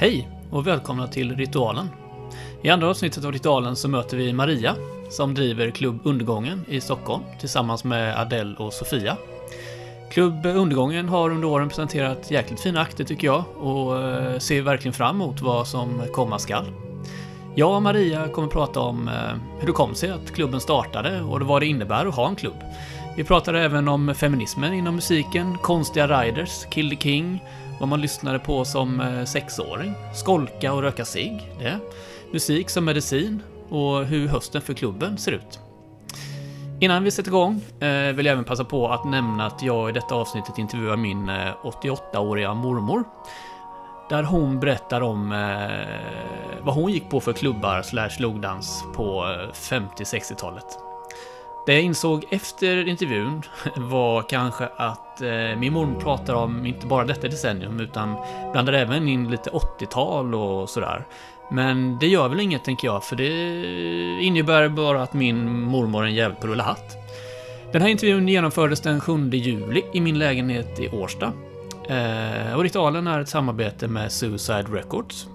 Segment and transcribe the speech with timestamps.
[0.00, 1.88] Hej och välkomna till Ritualen.
[2.62, 4.74] I andra avsnittet av Ritualen så möter vi Maria
[5.10, 9.16] som driver Klubb Undergången i Stockholm tillsammans med Adele och Sofia.
[10.10, 14.92] Klubb Undergången har under åren presenterat jäkligt fina akter tycker jag och eh, ser verkligen
[14.92, 16.66] fram emot vad som komma skall.
[17.54, 21.40] Jag och Maria kommer prata om eh, hur det kom sig att klubben startade och
[21.40, 22.64] vad det innebär att ha en klubb.
[23.16, 27.40] Vi pratar även om feminismen inom musiken, konstiga riders, Kill the King,
[27.78, 31.78] vad man lyssnade på som eh, sexåring, skolka och röka cigg, det.
[32.32, 35.60] Musik som medicin och hur hösten för klubben ser ut.
[36.80, 39.92] Innan vi sätter igång eh, vill jag även passa på att nämna att jag i
[39.92, 43.04] detta avsnittet intervjuar min eh, 88-åriga mormor.
[44.08, 45.30] Där hon berättar om
[46.62, 49.24] vad hon gick på för klubbar slash logdans på
[49.54, 50.87] 50-60-talet.
[51.68, 53.42] Det jag insåg efter intervjun
[53.76, 58.16] var kanske att eh, min mormor pratar om inte bara detta decennium utan
[58.52, 61.06] blandar även in lite 80-tal och sådär.
[61.50, 66.06] Men det gör väl inget tänker jag för det innebär bara att min mormor är
[66.06, 66.96] en jävel på rulla hatt.
[67.72, 71.32] Den här intervjun genomfördes den 7 juli i min lägenhet i Årsta.
[71.88, 75.28] Eh, och Ritualen är ett samarbete med Suicide Records.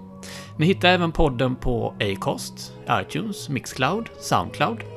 [0.58, 4.93] Ni hittar även podden på Acast, iTunes, Mixcloud, Soundcloud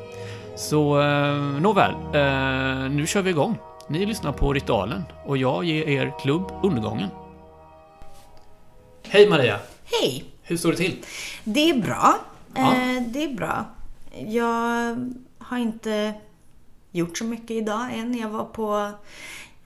[0.58, 3.58] så eh, nåväl, eh, nu kör vi igång.
[3.90, 7.10] Ni lyssnar på Ritualen och jag ger er klubb Undergången.
[9.08, 9.60] Hej Maria!
[9.84, 10.24] Hej!
[10.44, 10.96] Hur står det till?
[11.44, 12.16] Det är bra.
[12.56, 12.62] Ja.
[12.62, 13.66] Eh, det är bra.
[14.28, 14.96] Jag
[15.38, 16.14] har inte
[16.92, 18.18] gjort så mycket idag än.
[18.18, 18.92] Jag var på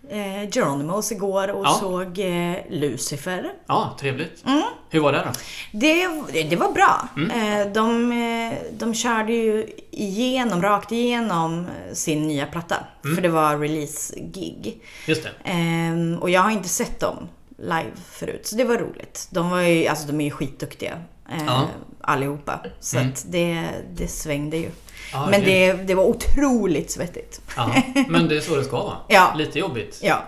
[0.09, 1.77] eh, Geronimos igår och Ja.
[1.80, 3.52] såg eh, Lucifer.
[3.67, 4.45] Ja, trevligt.
[4.45, 4.61] Mm.
[4.89, 5.31] Hur var det då?
[5.80, 6.07] Det,
[6.44, 7.07] det var bra.
[7.17, 7.31] Mm.
[7.31, 12.75] Eh, de, eh, de körde ju igenom, rakt igenom sin nya platta.
[13.03, 13.16] Mm.
[13.16, 14.81] För det var release-gig.
[15.07, 15.29] Just det.
[15.44, 19.27] Ehm, och jag har inte sett dem live förut, så det var roligt.
[19.31, 20.94] De, var ju, alltså, de är ju skitduktiga.
[21.31, 21.67] Eh, Ja.
[22.03, 22.59] Allihopa.
[22.79, 23.11] Så Mm.
[23.25, 24.69] det, det svängde ju.
[25.13, 27.41] Ja, Men det, det var otroligt svettigt.
[27.56, 28.97] Ja, men det är så det ska vara.
[29.07, 29.34] Ja.
[29.38, 30.00] Lite jobbigt.
[30.03, 30.25] Ja.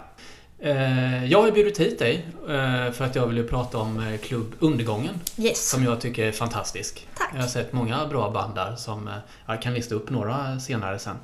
[0.60, 4.56] Eh, jag har bjudit hit dig eh, för att jag ville prata om eh, Klubb
[4.60, 5.20] Undergången.
[5.38, 5.70] Yes.
[5.70, 7.08] Som jag tycker är fantastisk.
[7.18, 7.30] Tack.
[7.34, 9.10] Jag har sett många bra band där som
[9.46, 11.16] jag kan lista upp några senare sen.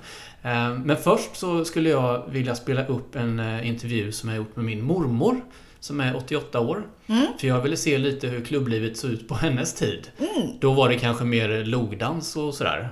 [0.84, 4.84] Men först så skulle jag vilja spela upp en intervju som jag gjort med min
[4.84, 5.42] mormor
[5.80, 6.84] som är 88 år.
[7.08, 7.28] Mm.
[7.40, 10.08] För jag ville se lite hur klubblivet såg ut på hennes tid.
[10.18, 10.52] Mm.
[10.60, 12.90] Då var det kanske mer logdans och sådär.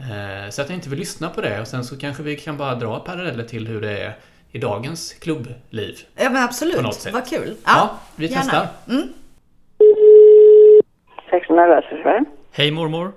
[0.00, 2.74] Eh, Så jag tänkte vi lyssna på det och sen så kanske vi kan bara
[2.74, 4.12] dra paralleller till hur det är
[4.52, 5.98] i dagens klubbliv.
[6.16, 6.76] Ja men absolut.
[6.76, 7.12] På något sätt.
[7.12, 7.54] Vad kul.
[7.66, 8.40] Ja, vi gärna.
[8.42, 8.66] testar.
[8.88, 9.08] Mm.
[11.30, 12.24] 611 25.
[12.52, 13.12] Hej mormor!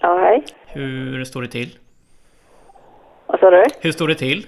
[0.00, 0.44] Ja, hej.
[0.66, 1.78] Hur står det till?
[3.26, 3.64] Vad sa du?
[3.80, 4.46] Hur står det till?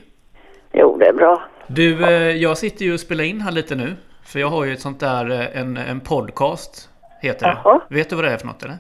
[0.73, 1.43] Jo, det är bra.
[1.67, 3.97] Du, eh, jag sitter ju och spelar in här lite nu.
[4.25, 6.89] För jag har ju ett sånt där, eh, en, en podcast,
[7.23, 7.59] heter det.
[7.65, 7.81] Jaha.
[7.89, 8.77] Vet du vad det är för något eller?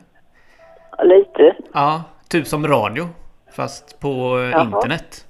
[1.04, 1.56] Lite.
[1.72, 3.08] Ja, typ som radio.
[3.52, 4.62] Fast på eh, Jaha.
[4.64, 5.26] internet.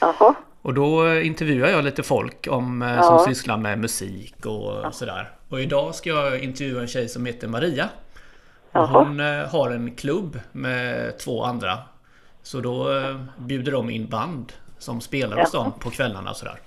[0.00, 0.34] Jaha.
[0.62, 3.24] Och då intervjuar jag lite folk om, eh, som Ja.
[3.28, 5.30] sysslar med musik och sådär.
[5.48, 7.84] Och idag ska jag intervjua en tjej som heter Maria.
[7.84, 8.86] Och Jaha.
[9.04, 11.78] hon eh, har en klubb med två andra.
[12.42, 12.86] Så då
[13.38, 15.62] bjuder de in band som spelar hos Jaha.
[15.64, 16.58] dem på kvällarna och sådär.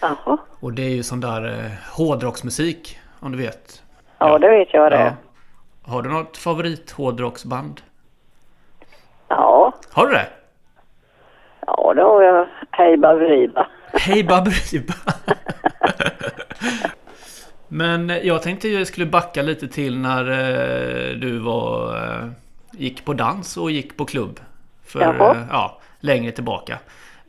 [0.00, 0.36] Jaha.
[0.60, 3.82] Och det är ju sån där eh, hårdrocksmusik, om du vet.
[4.18, 5.12] Ja, det vet jag det Ja.
[5.92, 7.80] Har du något favorit hårdrocksband?
[9.28, 9.72] Ja.
[9.92, 10.26] Har du det?
[11.66, 12.46] Ja, det har jag.
[12.70, 13.66] Hej Baberiba.
[13.92, 14.94] Hej Baberiba!
[17.68, 22.28] Men jag tänkte jag skulle backa lite till när eh, du var, eh,
[22.72, 24.40] gick på dans och gick på klubb.
[24.84, 25.30] För Jaha.
[25.30, 26.78] eh, ja, längre tillbaka.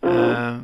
[0.01, 0.55] Eh,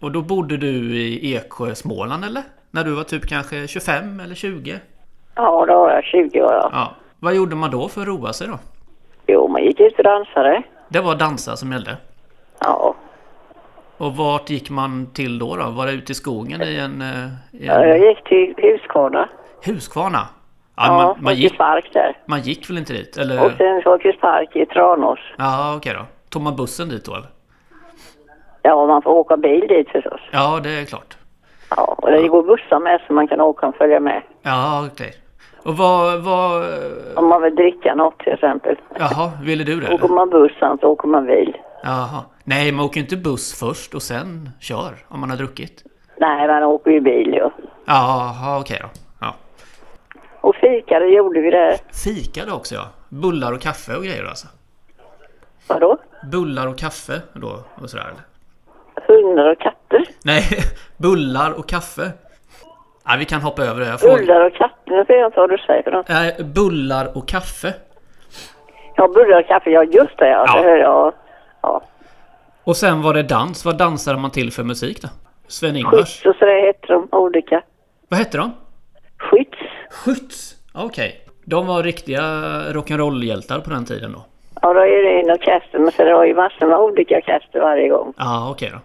[0.00, 2.42] och då bodde du i Eksjö, Småland eller?
[2.70, 4.78] När du var typ kanske 25 eller 20?
[5.34, 6.52] Ja, då har jag 20 år.
[6.72, 6.92] Ja.
[7.18, 8.58] Vad gjorde man då för att roa sig då?
[9.28, 10.62] Jo, man gick ut och dansade.
[10.88, 11.96] Det var dansa som gällde.
[12.60, 12.94] Ja.
[13.98, 15.56] Och vart gick man till då?
[15.56, 15.70] då?
[15.70, 17.26] Var det ute i skogen i en, eh,
[17.60, 17.84] i ja.
[17.86, 19.28] Jag en gick till Huskvarna.
[19.64, 20.18] Huskvarna?
[20.76, 22.16] Ja, Ja, man, man, gick, park där.
[22.26, 23.16] man gick väl inte dit?
[23.16, 23.54] Och Eller?
[23.58, 25.18] sen Folkets park i Tranås.
[25.38, 26.04] Ja, okej då.
[26.28, 27.28] Tog man bussen dit då eller?
[28.62, 30.20] Ja, man får åka bil dit förstås.
[30.30, 31.16] Ja, det är klart.
[31.70, 34.22] Ja, och det går bussar med så man kan åka och följa med.
[34.42, 35.14] Ja, okej.
[35.68, 36.64] Och vad, vad...
[37.16, 38.76] Om man vill dricka något till exempel.
[38.98, 39.86] Jaha, ville du det?
[39.94, 40.14] Åker Eller?
[40.14, 41.56] man bussen så åker man bil.
[41.82, 42.24] Jaha.
[42.44, 45.84] Nej, man åker inte buss först och sen kör om man har druckit.
[46.16, 47.48] Nej, man åker ju bil ju.
[47.86, 48.88] Jaha, okej då.
[49.20, 49.34] Ja.
[50.40, 51.76] Och fika, det gjorde vi där.
[52.04, 52.84] Fikade också ja.
[53.08, 54.46] Bullar och kaffe och grejer alltså.
[55.68, 55.96] Vadå?
[56.32, 58.22] Bullar och kaffe då och sådär eller?
[59.06, 60.04] Hundar och katter?
[60.24, 60.42] Nej,
[60.96, 62.12] bullar och kaffe.
[63.04, 63.98] Ja, vi kan hoppa över det.
[63.98, 66.10] Frågar- Bullar och kaffe, nu ser jag inte vad du säger för något.
[66.10, 67.74] Eh, bullar och kaffe.
[68.96, 70.44] Ja, bullar och kaffe, ja just det ja.
[70.46, 70.62] Ja.
[70.62, 71.12] Det hör jag.
[71.62, 71.82] Ja.
[72.64, 73.64] Och sen var det dans.
[73.64, 75.08] Vad dansade man till för musik då?
[75.48, 75.92] Sven-Ingvars.
[75.92, 77.62] Skjuts och så det heter de olika.
[78.08, 78.52] Vad hette de?
[79.18, 79.58] Skjuts.
[79.90, 80.54] Skjuts.
[80.74, 81.20] Okej.
[81.44, 82.20] De var riktiga
[82.72, 84.24] rock'n'roll-hjältar på den tiden då.
[84.62, 87.60] Ja, då är det en orkester, men så det var ju massor med olika orkester
[87.60, 88.12] varje gång.
[88.16, 88.78] Ja, okej då.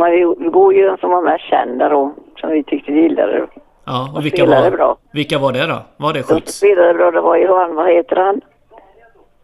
[0.00, 3.46] Men vi, vi går ju den som var mest kända då, som vi tyckte gillade.
[3.88, 4.96] Ja, och Och vilka var, bra.
[5.12, 5.82] vilka var det då?
[5.96, 6.56] Var det De som Skjuts?
[6.56, 8.40] spelade bra, det var ju han, vad heter han?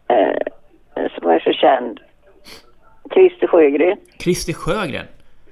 [0.07, 1.99] Eh, som är så känd.
[3.13, 3.97] Christer Sjögren.
[4.19, 5.05] Christer Sjögren.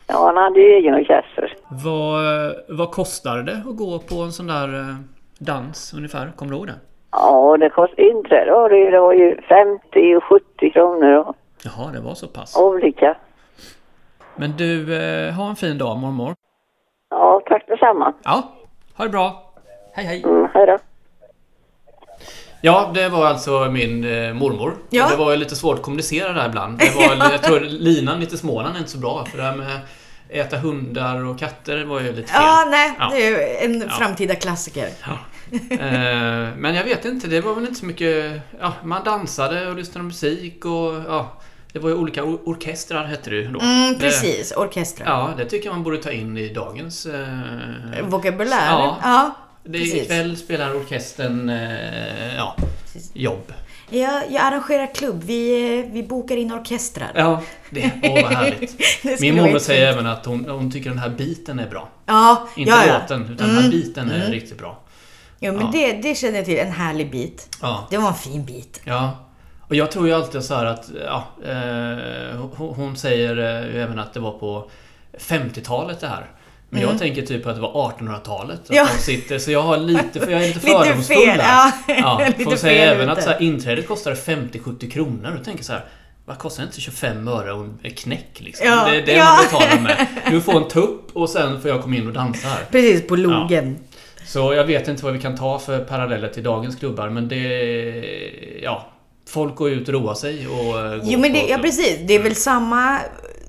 [0.08, 1.56] Ja, han hade ju egen orkester.
[1.86, 2.24] Vad,
[2.70, 4.96] vad kostar det att gå på en sån där eh,
[5.40, 6.32] dans ungefär?
[6.36, 6.80] Kommer du ihåg det?
[7.12, 11.92] Ja, det kostade inträde var det, det var ju 50 och 70 kronor och Jaha,
[11.92, 12.58] det var så pass.
[12.58, 13.18] olika.
[14.36, 16.34] Men du, eh, ha en fin dag mormor.
[17.10, 18.14] Ja, tack detsamma.
[18.24, 18.44] Ja,
[18.96, 19.54] ha det bra.
[19.94, 20.24] Hej hej.
[20.24, 20.78] Mm, hej då.
[22.62, 24.76] Ja, det var alltså min eh, mormor.
[24.90, 25.08] Ja.
[25.10, 26.78] Det var ju lite svårt att kommunicera där ibland.
[26.78, 29.26] Det var, jag tror linan lite Småland är inte så bra.
[29.26, 29.80] För det här med
[30.30, 32.42] äta hundar och katter var ju lite fel.
[32.44, 32.94] Ja, nej.
[33.00, 33.10] Ja.
[33.12, 34.90] Det är ju en framtida klassiker.
[35.70, 38.42] Eh, men jag vet inte, det var väl inte så mycket...
[38.60, 41.32] Ja, man dansade och lyssnade på musik och ja,
[41.74, 43.60] det var ju olika or- orkestrar hette det ju då.
[43.60, 44.52] Mm, Det, precis.
[44.58, 45.08] Orkestrar.
[45.08, 47.06] ja, det tycker jag man borde ta in i dagens...
[47.06, 48.66] Eh, Vokabulär.
[48.72, 48.98] Ja.
[49.04, 49.96] ja det, precis.
[49.96, 52.56] ikväll spelar orkestern eh, ja,
[53.14, 53.54] jobb.
[53.90, 55.24] Jag, jag arrangerar klubb.
[55.24, 57.12] Vi, eh, vi bokar in orkestrar.
[57.16, 58.78] Ja, det, åh vad härligt.
[59.04, 61.90] Det Min mormor säger även att hon, hon tycker den här biten är bra.
[62.06, 63.00] Ja, Inte ja, ja.
[63.00, 64.80] låten, utan den här biten är riktigt bra.
[65.40, 65.70] Jo, men Ja.
[65.74, 66.58] det, det känner jag till.
[66.60, 67.58] En härlig bit.
[67.62, 67.88] Ja.
[67.90, 68.82] Det var en fin bit.
[68.84, 69.20] Ja.
[69.68, 74.00] Och jag tror ju alltid så här att, ja, eh, hon, säger eh, ju även
[74.00, 74.70] att det var på
[75.20, 76.26] 50-talet det här.
[76.70, 78.60] Men jag tänker typ att det var 1800-talet.
[78.64, 78.86] Att Mm.
[78.86, 78.88] Ja.
[79.00, 81.46] sitter, så jag har lite, för jag är lite Lite fördomsfull fel, där.
[81.48, 81.72] ja.
[81.88, 83.12] Ja, Lite hon säger fel även ute.
[83.18, 85.38] att så här, inträdet kostar 50-70 kronor.
[85.40, 85.86] Och tänker så här,
[86.26, 88.68] vad kostar inte 25 öre och en knäck liksom?
[88.68, 89.26] Ja, Det är det ja.
[89.26, 90.08] man betalar med.
[90.30, 92.66] Du får en tupp och sen får jag komma in och dansa här.
[92.72, 93.80] Precis, på logen.
[94.26, 97.40] Så jag vet inte vad vi kan ta för paralleller till dagens klubbar men det...
[98.64, 98.88] Ja.
[99.34, 101.98] Folk går ut och roar sig och eh, Jo, men det, ja precis.
[102.08, 103.00] Det är väl samma...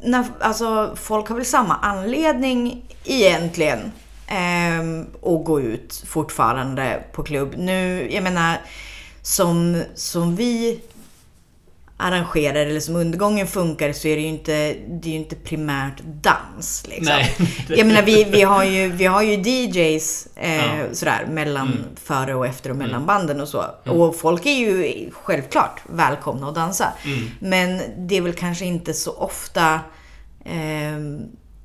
[0.02, 3.92] När, alltså, folk har väl samma anledning egentligen
[4.26, 7.54] ehm, att gå ut fortfarande på klubb.
[7.56, 8.56] Nu, jag menar,
[9.22, 10.80] som, som vi
[11.96, 14.52] arrangerar eller som undergången funkar så är det ju inte,
[14.88, 16.86] det är ju inte primärt dans.
[16.88, 17.14] Liksom.
[17.16, 17.36] Nej.
[17.68, 20.62] Jag menar, vi, vi, har ju, vi har ju DJs eh, Ja.
[20.62, 20.94] Mm.
[20.94, 23.64] sådär mellan före och efter och mellan banden och så.
[23.84, 26.92] Och folk är ju självklart välkomna att dansa.
[27.04, 27.30] Mm.
[27.38, 29.80] Men det är väl kanske inte så ofta
[30.44, 30.98] eh,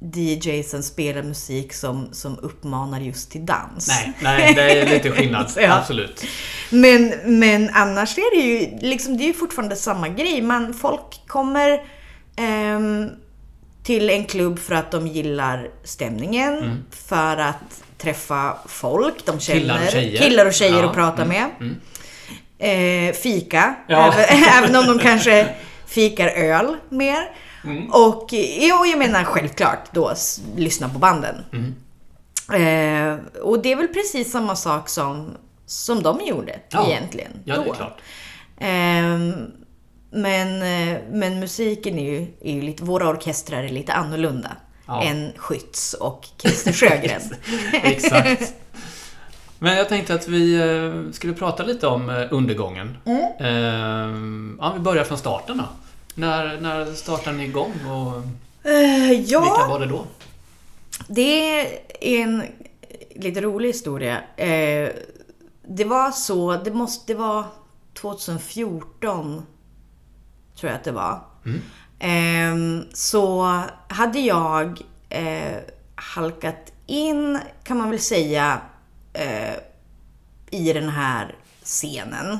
[0.01, 3.87] DJsen spelar musik som, som uppmanar just till dans.
[3.87, 5.51] Nej, nej, det är lite skillnad.
[5.57, 5.77] Ja.
[5.77, 6.25] Absolut.
[6.69, 10.41] Men, men annars är det ju liksom, det är ju fortfarande samma grej.
[10.41, 11.81] Man, folk kommer
[12.37, 13.09] ehm,
[13.83, 19.59] till en klubb för att de gillar stämningen, för att träffa folk de känner.
[19.61, 19.69] Mm.
[19.77, 20.17] Killar och tjejer.
[20.21, 21.45] killar och tjejer Ja, att prata med.
[22.59, 24.13] Eh, fika, Ja.
[24.13, 25.47] även, även om de kanske
[25.87, 27.29] fikar öl mer.
[27.63, 27.89] Mm.
[27.89, 28.27] Och
[28.59, 30.13] ja, jag menar självklart då
[30.55, 31.35] lyssna på banden.
[31.53, 31.75] Mm.
[32.53, 35.31] Eh, och det är väl precis samma sak som,
[35.65, 36.87] som de gjorde Ja.
[36.87, 37.31] egentligen.
[37.45, 37.71] Ja, det då.
[37.71, 37.97] är klart.
[38.59, 39.33] Ehm,
[40.11, 44.51] men, eh, men musiken är ju, är ju lite, våra orkestrar är lite annorlunda
[44.87, 45.03] Ja.
[45.03, 47.21] än Skytts och Christer Sjögren.
[47.83, 48.53] Exakt.
[49.59, 52.97] Men jag tänkte att vi eh, skulle prata lite om eh, undergången.
[53.05, 53.21] Mm.
[53.39, 54.19] Eh,
[54.59, 55.63] Ja, vi börjar från starten då.
[56.19, 58.23] När, när startade ni igång och
[58.63, 60.05] Eh, vilka ja, var det då?
[61.07, 62.43] det är en
[63.15, 64.21] lite rolig historia.
[64.35, 64.89] Eh,
[65.67, 67.45] det var så, det måste vara
[67.93, 69.45] 2014
[70.59, 71.21] tror jag att det var.
[71.99, 75.57] Ehm, så hade jag eh,
[75.95, 78.61] halkat in, kan man väl säga,
[79.13, 79.53] eh,
[80.51, 81.35] i den här
[81.69, 82.39] scenen.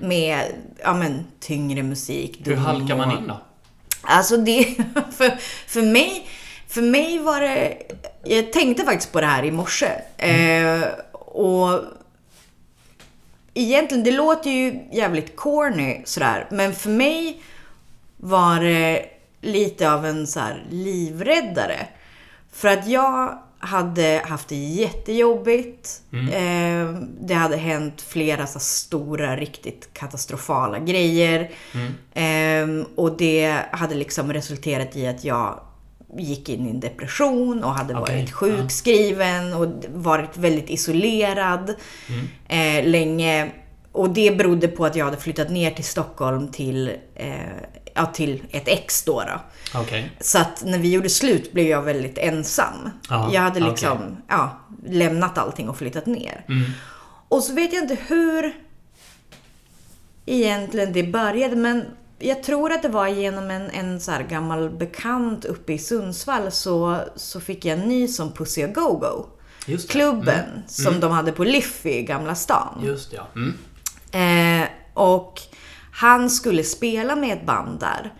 [0.00, 0.52] Med
[0.82, 2.40] ja, men, tyngre musik.
[2.44, 3.40] Hur halkar man in då?
[4.00, 4.64] Alltså det,
[5.16, 6.28] för, för mig,
[6.68, 7.78] för mig var det,
[8.24, 9.90] jag tänkte faktiskt på det här i morse.
[10.16, 11.80] Eh, och
[13.54, 17.42] egentligen, det låter ju jävligt corny sådär, men för mig
[18.16, 19.06] var det
[19.40, 21.86] lite av en så här livräddare.
[22.52, 26.02] För att jag hade haft det jättejobbigt.
[26.12, 31.50] Eh, det hade hänt flera så stora, riktigt katastrofala grejer.
[32.14, 35.60] Eh, och det hade liksom resulterat i att jag
[36.18, 41.74] gick in i en depression och hade Okej, varit sjukskriven och varit väldigt isolerad
[42.48, 43.50] eh, länge.
[43.92, 47.36] Och det berodde på att jag hade flyttat ner till Stockholm till, eh,
[47.96, 49.20] ja, till ett ex då.
[49.20, 49.40] då.
[49.80, 50.10] Okej.
[50.20, 52.90] Så att när vi gjorde slut blev jag väldigt ensam.
[53.10, 54.16] Ja, jag hade liksom okej.
[54.28, 56.44] ja, lämnat allting och flyttat ner.
[56.48, 56.70] Mm.
[57.28, 58.52] Och så vet jag inte hur
[60.26, 61.84] egentligen det började, men
[62.18, 67.00] jag tror att det var genom en, en så gammal bekant uppe i Sundsvall så,
[67.16, 69.26] så fick jag en ny som Pussy och Go-Go.
[69.88, 72.82] Klubben som de hade på Liffey i Gamla stan.
[72.84, 73.26] Just ja.
[73.34, 74.62] Mm.
[74.62, 75.40] Eh, och
[75.96, 78.14] han skulle spela med ett band där.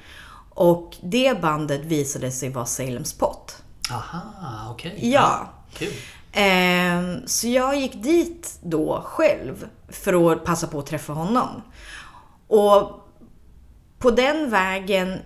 [0.50, 3.62] Och det bandet visade sig vara Salems Pott.
[3.90, 4.99] Aha, okej.
[5.02, 5.49] Ja.
[5.75, 5.92] Kul.
[6.33, 11.62] Eh, så jag gick dit då själv för att passa på att träffa honom.
[12.47, 13.09] Och
[13.99, 15.18] på den vägen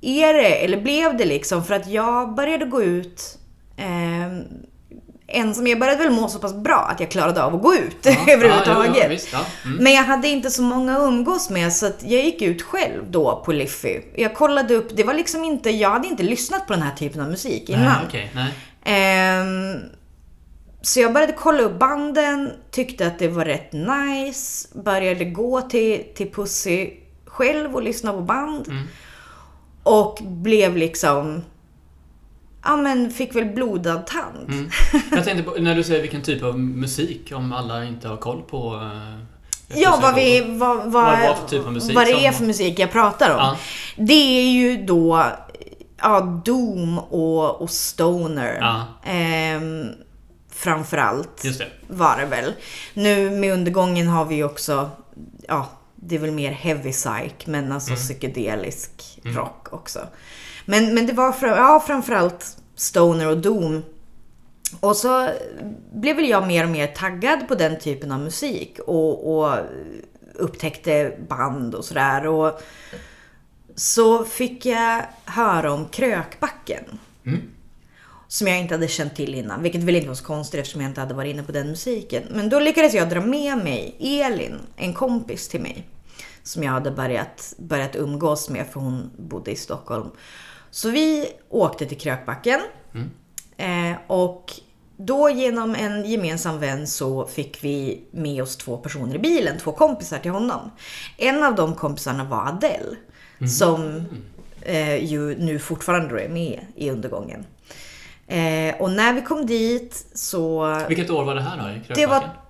[0.00, 3.38] är det, eller blev det liksom, för att jag började gå ut
[3.76, 4.38] eh,
[5.28, 5.66] ensam.
[5.66, 8.96] Jag började väl må så pass bra att jag klarade av att gå ut överhuvudtaget.
[8.96, 9.46] Ja, ja, visst, ja.
[9.64, 9.84] Mm.
[9.84, 13.10] Men jag hade inte så många att umgås med så att jag gick ut själv
[13.10, 14.00] då på Liffy.
[14.16, 17.20] Jag kollade upp, det var liksom inte, jag hade inte lyssnat på den här typen
[17.20, 17.84] av musik innan.
[17.84, 18.32] Nej, okej.
[18.34, 18.54] Nej.
[18.84, 19.76] Ehm,
[20.82, 26.04] så jag började kolla upp banden, tyckte att det var rätt nice, började gå till,
[26.14, 26.90] till Pussy
[27.26, 28.68] själv och lyssna på band.
[28.68, 28.82] Mm.
[29.82, 31.42] Och blev liksom,
[32.64, 34.48] ja men fick väl blodad tand.
[34.48, 34.70] Mm.
[35.10, 38.42] Jag tänkte på, när du säger vilken typ av musik, om alla inte har koll
[38.42, 38.74] på...
[38.74, 39.18] eh,
[39.74, 43.30] Ja, vad, vi, vad, vad, Vad typ musik vad det är för musik jag pratar
[43.30, 43.36] om.
[43.38, 43.56] Ja.
[43.96, 45.24] Det är ju då
[46.02, 48.58] ja, Doom och, och Stoner.
[48.60, 48.84] Ja.
[49.10, 49.86] Ehm,
[50.52, 51.66] framförallt Just det.
[51.88, 52.52] var det väl.
[52.94, 54.90] Nu med undergången har vi ju också,
[55.48, 57.98] ja, det är väl mer heavy psych, men alltså Mm.
[58.02, 59.98] psykedelisk rock också.
[60.70, 63.82] Men, men det var fram, ja, framförallt Stoner och Doom.
[64.80, 65.28] Och så
[65.92, 69.58] blev väl jag mer och mer taggad på den typen av musik och, och
[70.34, 72.26] upptäckte band och sådär.
[72.26, 72.60] Och
[73.74, 76.84] så fick jag höra om Krökbacken.
[77.26, 77.40] Mm.
[78.28, 80.90] Som jag inte hade känt till innan, vilket väl inte var så konstigt eftersom jag
[80.90, 82.22] inte hade varit inne på den musiken.
[82.30, 85.88] Men då lyckades jag dra med mig Elin, en kompis till mig.
[86.42, 90.10] Som jag hade börjat, börjat umgås med för hon bodde i Stockholm.
[90.70, 92.60] Så vi åkte till Krökbacken.
[93.56, 94.52] Eh, och
[94.96, 99.72] då genom en gemensam vän så fick vi med oss två personer i bilen, två
[99.72, 100.70] kompisar till honom.
[101.16, 102.96] En av de kompisarna var Adele.
[103.58, 104.04] Som
[104.62, 107.46] eh, ju nu fortfarande är med i undergången.
[108.26, 110.74] Eh, och när vi kom dit så...
[110.88, 111.94] Vilket år var det här då?
[111.94, 112.42] Det var Krökbacken?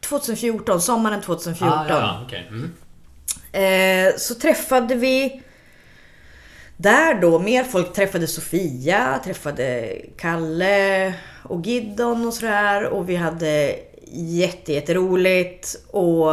[0.00, 1.78] 2014, sommaren 2014.
[1.78, 2.50] Ah, ja, okej.
[2.50, 2.72] Mm.
[3.52, 5.42] Eh, så träffade vi
[6.76, 12.84] där då, mer folk träffade Sofia, träffade Kalle och Giddon och sådär.
[12.84, 13.76] Och vi hade
[14.12, 15.76] jätte, jätteroligt.
[15.90, 16.32] Och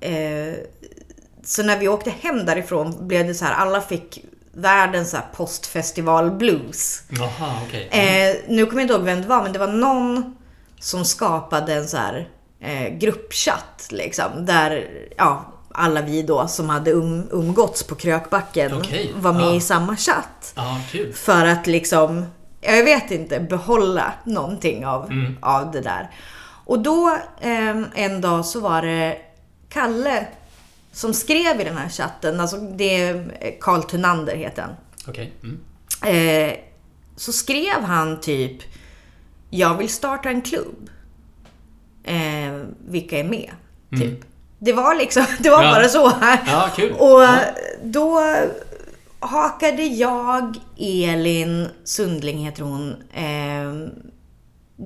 [0.00, 0.54] eh,
[1.44, 5.26] så när vi åkte hem därifrån blev det så här, alla fick världens så här
[5.34, 7.02] postfestival blues.
[7.08, 7.88] Jaha, okej.
[7.90, 10.36] Eh, nu kommer jag inte ihåg vem det var, men det var någon
[10.80, 12.28] som skapade en så här
[12.60, 14.46] eh, gruppchatt liksom.
[14.46, 19.54] Där ja, alla vi då som hade um, umgåtts på Krökbacken Okej, var med ja.
[19.54, 20.52] i samma chatt.
[20.56, 21.12] Ja, kul.
[21.12, 22.24] För att liksom,
[22.60, 25.36] jag vet inte, behålla någonting av, Mm.
[25.42, 26.10] av det där.
[26.64, 29.18] Och då eh, en dag så var det
[29.68, 30.26] Kalle
[30.92, 33.30] som skrev i den här chatten, alltså det är
[33.60, 34.72] Karl Thunander heter han.
[35.08, 35.32] Okej.
[35.42, 35.58] Mm.
[36.06, 36.54] Eh,
[37.16, 38.62] så skrev han typ
[39.50, 40.90] Jag vill starta en klubb.
[42.04, 43.50] Eh, vilka är med?
[43.98, 44.24] Typ.
[44.58, 45.62] Det var liksom, det var.
[45.62, 45.70] Ja.
[45.74, 46.40] bara så här.
[46.46, 46.92] Ja, kul.
[46.92, 47.38] Och Ja.
[47.82, 48.20] då
[49.20, 53.90] hakade jag, Elin Sundling heter hon, eh,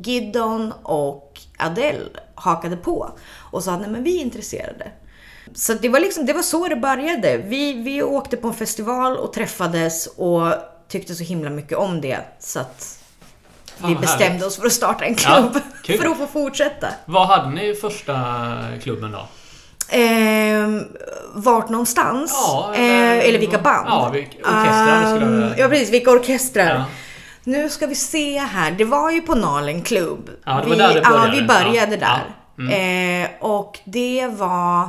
[0.04, 2.00] Giddon och Adele
[2.34, 3.10] hakade på
[3.50, 4.90] och sa nej men vi är intresserade.
[5.54, 7.36] Så det var liksom, det var så det började.
[7.36, 10.46] Vi, vi åkte på en festival och träffades och
[10.88, 12.98] tyckte så himla mycket om det så att
[13.78, 14.44] Fan, vi bestämde härligt.
[14.44, 15.62] oss för att starta en Ja, klubb.
[15.84, 15.98] kul.
[16.00, 16.88] för att få fortsätta.
[17.06, 18.14] Vad hade ni i första
[18.82, 19.28] klubben då?
[19.92, 20.82] Eh,
[21.34, 22.32] vart någonstans?
[22.46, 23.86] Ja, eller, eh, eller vilka band?
[23.88, 25.90] Ja, vilka orkestrar skulle jag- Ehm, Ja, precis.
[25.90, 26.74] Vilka orkestrar.
[26.74, 26.84] Ja.
[27.44, 28.70] Nu ska vi se här.
[28.70, 30.30] Det var ju på Nalen Club.
[30.44, 31.40] Ja, det var vi, där det Ja, började.
[31.40, 32.18] vi började Ja,
[32.66, 33.22] där.
[33.22, 34.88] Eh, och det var...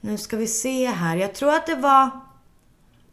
[0.00, 1.16] Nu ska vi se här.
[1.16, 2.10] Jag tror att det var...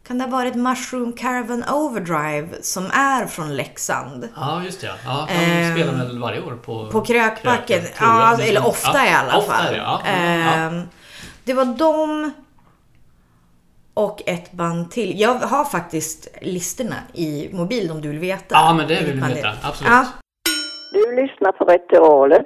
[0.06, 4.28] Kan det ha varit Mushroom Caravan Overdrive som är från Leksand?
[4.36, 4.90] Ja, just det.
[5.04, 5.26] ja.
[5.28, 6.86] De Ehm, spelar väl varje år på...
[6.92, 7.80] På Krökbacken.
[7.80, 8.08] Kröken, jag.
[8.08, 9.72] Ja, Det är eller ofta ja, i alla ofta fall.
[9.72, 10.00] det, ja.
[10.04, 10.52] Mm, ja.
[10.54, 10.82] Ehm,
[11.44, 12.30] Det var de...
[13.94, 15.20] och ett band till.
[15.20, 18.54] Jag har faktiskt listorna i mobilen om du vill veta.
[18.54, 19.48] Ja, men det vill vi veta.
[19.62, 19.92] Absolut.
[19.92, 20.06] Ja.
[20.92, 22.42] Du lyssnar på Ritualen.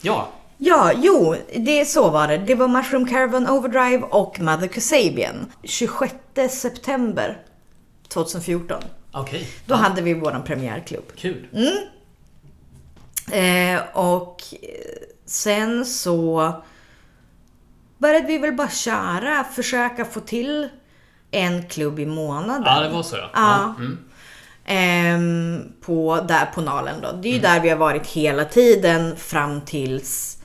[0.00, 0.28] Ja,
[0.62, 2.38] Ja, jo, det så var det.
[2.38, 5.52] Det var Mushroom Caravan Overdrive och Mother Kasabian.
[5.64, 6.14] 26
[6.50, 7.42] september
[8.08, 8.82] 2014.
[9.12, 9.48] okej.
[9.66, 11.12] Då hade vi våran premiärklubb.
[11.16, 11.46] Kul.
[13.32, 14.68] Eh, och eh,
[15.26, 16.52] sen så
[17.98, 20.68] började vi väl bara köra, försöka få till
[21.30, 22.62] en klubb i månaden.
[22.66, 23.28] Ja, det var så ja.
[23.34, 23.74] Ja.
[23.78, 23.98] Mm.
[24.64, 27.12] Ehm, på, där på Nalen då.
[27.12, 27.52] Det är ju Mm.
[27.54, 30.36] där vi har varit hela tiden fram tills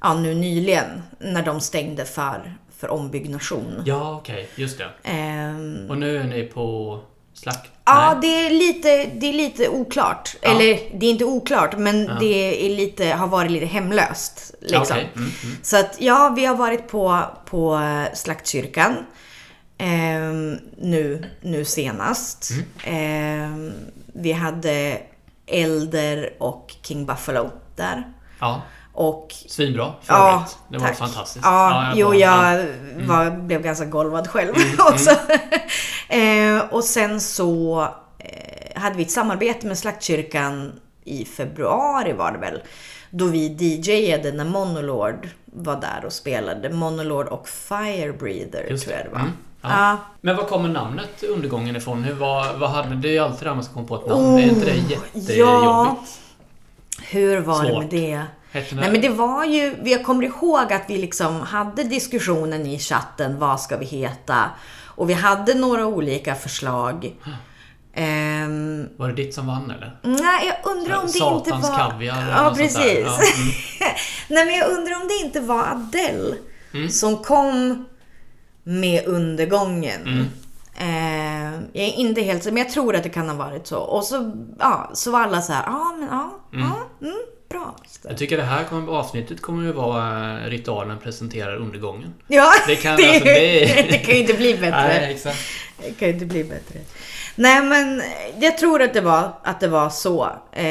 [0.00, 3.82] ja, nu nyligen när de stängde för, för ombyggnation.
[3.86, 4.48] Ja, okej.
[4.56, 4.88] Just det.
[5.10, 6.98] Ehm, Och nu är ni på
[7.34, 7.70] Slack?
[7.84, 8.18] Ja, Nej.
[8.20, 10.36] det är lite, det är lite oklart.
[10.42, 10.50] Ja.
[10.50, 14.54] Eller det är inte oklart, men det är lite, har varit lite hemlöst.
[14.60, 14.82] Liksom.
[14.82, 15.56] Okej, mm, mm.
[15.62, 18.96] Så att ja, vi har varit på, på eh, Slaktkyrkan.
[19.78, 22.50] ehm, nu, nu senast.
[22.50, 22.64] Mm.
[22.84, 23.72] Ehm,
[24.06, 25.00] vi hade
[25.46, 28.12] Elder och King Buffalo där.
[28.40, 30.58] Ja, Och svinbra för Ja, övrigt.
[30.68, 30.96] Det var tack.
[30.98, 31.44] fantastiskt.
[31.44, 32.60] Ja, jag jo, var- jag ja.
[32.60, 33.06] Mm.
[33.08, 35.10] var, blev ganska golvad själv också.
[36.08, 37.80] eh, och sen så
[38.18, 40.72] eh, hade vi ett samarbete med Slaktkyrkan
[41.04, 42.60] i februari var det väl.
[43.10, 46.70] Då vi DJade när Monolord var där och spelade.
[46.70, 49.20] Monolord och Firebreather Just tror jag det var.
[49.20, 49.32] Mm,
[49.62, 49.68] ja.
[49.90, 49.96] Ja.
[50.20, 52.04] Men var kommer namnet Undergången ifrån?
[52.04, 54.38] Hur, vad, vad hade, det är ju alltid där man ska komma på ett namn.
[54.38, 55.30] är inte det jättejobbigt?
[55.38, 55.96] ja.
[57.02, 57.78] Hur var det Svårt.
[57.82, 58.22] med det?
[58.52, 63.38] Nej men det var ju, jag kommer ihåg att vi liksom hade diskussionen i chatten,
[63.38, 64.50] vad ska vi heta?
[64.86, 67.12] Och vi hade några olika förslag.
[67.94, 69.98] Ehm, Var det ditt som vann eller?
[70.02, 71.78] nej, jag undrar om det Satans inte var...
[71.90, 72.98] kaviar eller Ja, precis.
[73.04, 73.52] Ja, mm.
[74.28, 76.36] nej, men jag undrar om det inte var Adele
[76.74, 76.88] Mm.
[76.90, 77.84] som kom
[78.62, 80.00] med undergången.
[80.06, 80.26] Mm.
[80.78, 83.78] Ehm, jag är inte helt men jag tror att det kan ha varit så.
[83.78, 87.18] Och så, ja, så var alla så här, ja men ja, ja, mm,
[87.50, 87.74] bra.
[88.08, 92.14] Jag tycker det här kommer, avsnittet kommer ju vara eh, ritualen presenterar undergången.
[92.28, 94.88] Ja, Det kan- det, alltså, det- det kan ju inte bli bättre.
[94.88, 95.38] Nej, exakt.
[95.82, 96.78] Det kan ju inte bli bättre.
[97.34, 98.02] Nej men
[98.40, 100.24] jag tror att det var, att det var så.
[100.52, 100.64] Eh,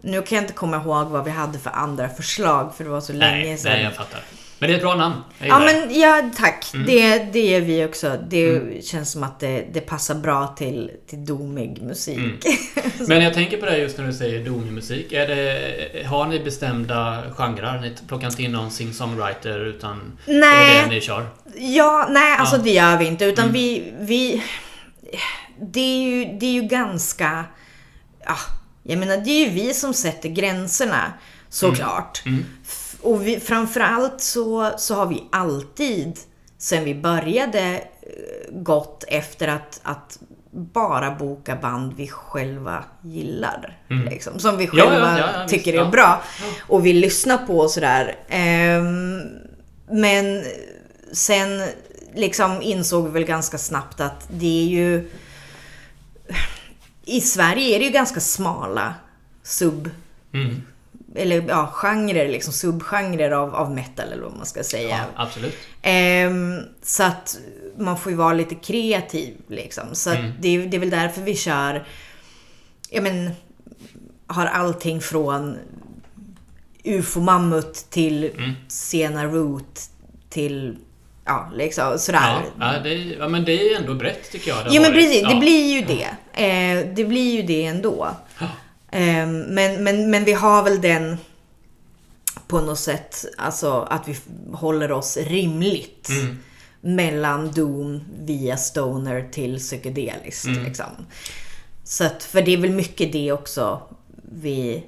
[0.00, 3.00] nu kan jag inte komma ihåg vad vi hade för andra förslag för det var
[3.00, 3.72] så länge Nej, sedan.
[3.72, 4.20] nej, jag fattar.
[4.60, 5.14] Men det är ett bra namn.
[5.38, 5.64] Ja det.
[5.64, 6.70] men ja, tack.
[6.74, 6.86] Mm.
[6.86, 8.18] Det, det är vi också.
[8.28, 12.16] Det känns som att det, det passar bra till, till domig musik.
[12.18, 12.38] Mm.
[13.08, 15.12] Men jag tänker på det just när du säger domig musik.
[15.12, 17.80] Är det, har ni bestämda genrer?
[17.80, 20.76] Ni plockar inte in någon sing-songwriter utan Nej.
[20.76, 21.26] är det det ni kör?
[21.56, 22.62] Ja, nej alltså Ja.
[22.62, 23.24] det gör vi inte.
[23.24, 23.54] Utan Mm.
[23.54, 24.42] vi, vi...
[25.60, 27.44] Det är, ju, det är ju ganska...
[28.24, 28.36] Ja,
[28.82, 31.12] jag menar det är ju vi som sätter gränserna.
[31.50, 32.22] Såklart.
[32.26, 32.44] Mm.
[32.66, 36.18] F- Och vi, framförallt så, så har vi alltid,
[36.58, 40.18] sen vi började, eh, gått efter att, att
[40.50, 43.78] bara boka band vi själva gillar.
[44.10, 44.78] Liksom, som vi Mm.
[44.78, 45.90] Ja, ja, själva ja, ja, visst, tycker är ja.
[45.90, 46.22] bra.
[46.60, 48.16] Och vill lyssna på och sådär.
[48.28, 49.20] Ehm,
[49.90, 50.44] men
[51.12, 51.62] sen
[52.14, 55.10] liksom insåg vi väl ganska snabbt att det är ju...
[57.04, 58.94] I Sverige är det ju ganska smala
[59.42, 59.90] sub...
[60.32, 60.62] Mm.
[61.14, 64.88] Eller ja, genrer, liksom subgenrer av, av metal eller vad man ska säga.
[64.88, 65.56] Ja, absolut.
[65.82, 67.38] Ehm, så att
[67.78, 69.84] man får ju vara lite kreativ liksom.
[69.92, 70.32] Så att Mm.
[70.40, 71.86] det, är- det är väl därför vi kör,
[72.90, 73.30] ja men,
[74.26, 75.56] har allting från
[76.84, 78.52] UFO-mammut till Mm.
[78.68, 79.80] Sena Root
[80.30, 80.76] till,
[81.24, 82.40] ja liksom sådär.
[82.58, 84.58] Ja, ja, det, är- ja, men det är ändå brett tycker jag.
[84.64, 85.40] det har men precis, det Ja.
[85.40, 86.08] blir ju det.
[86.44, 88.08] Eh, det blir ju det ändå.
[88.90, 88.98] Ja.
[88.98, 91.16] Eh, men, men, men vi har väl den
[92.46, 94.16] på något sätt, alltså att vi
[94.52, 96.08] håller oss rimligt.
[96.08, 96.38] Mm.
[96.80, 100.46] Mellan Doom via Stoner till psykedeliskt.
[100.46, 100.64] Mm.
[100.64, 101.06] Liksom.
[101.84, 103.82] Så att, för det är väl mycket det också
[104.32, 104.84] vi,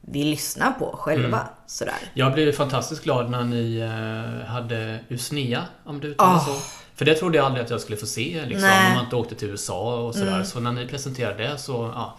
[0.00, 1.38] vi lyssnar på själva.
[1.38, 1.52] Mm.
[1.66, 1.94] Sådär.
[2.14, 6.46] Jag blev fantastiskt glad när ni eh, hade Usnea, om du uttalar Åh.
[6.46, 6.62] så.
[6.94, 8.86] För det trodde jag aldrig att jag skulle få se, liksom, Nej.
[8.88, 10.32] om man inte åkte till USA och sådär.
[10.32, 10.44] Mm.
[10.44, 12.18] Så när ni presenterade det så, ja.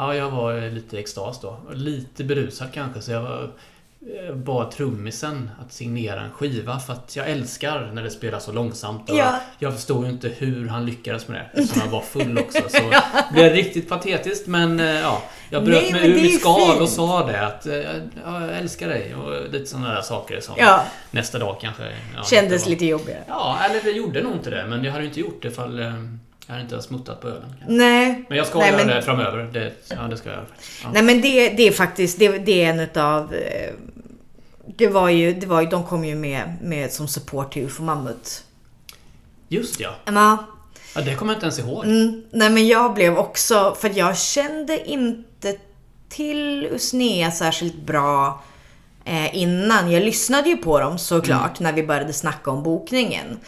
[0.00, 1.56] Ja, jag var lite i extas då.
[1.72, 3.50] Lite berusad kanske, så jag var
[4.28, 8.52] eh, bad trummisen att signera en skiva för att jag älskar när det spelas så
[8.52, 9.02] långsamt.
[9.06, 9.40] Ja.
[9.58, 12.62] Jag förstod ju inte hur han lyckades med det eftersom jag var full också.
[12.68, 16.82] Så det blev riktigt patetiskt men eh, ja, jag bröt Nej, mig ur mitt skal
[16.82, 17.76] och sa det att eh,
[18.24, 21.82] ja, jag älskar dig och lite sådana där saker som Ja, nästa dag kanske.
[22.16, 23.24] Ja, kändes lite jobbigare.
[23.28, 25.92] Ja, eller det gjorde nog inte det men jag hade inte gjort det ifall eh,
[26.50, 27.54] jag hade inte ha smuttat på ölen.
[27.68, 28.24] Nej.
[28.28, 29.50] Men jag ska Nej, göra men- det framöver.
[29.52, 30.46] Det, ja, det ska jag göra.
[30.82, 30.90] Ja.
[30.92, 33.34] Nej men det, det är faktiskt, det, det är en utav...
[33.34, 33.72] eh,
[34.76, 37.82] Det var ju, det var ju, de kom ju med, med som support till UFO
[37.82, 38.44] Mammut.
[39.48, 39.90] Just ja.
[40.04, 40.46] Ja,
[40.94, 41.00] ja.
[41.00, 41.84] Det kommer jag inte ens ihåg.
[41.84, 45.56] Mm, nej men jag blev också, för jag kände inte
[46.08, 48.42] till Usnea särskilt bra
[49.10, 49.90] eh, innan.
[49.90, 53.38] Jag lyssnade ju på dem såklart när vi började snacka om bokningen.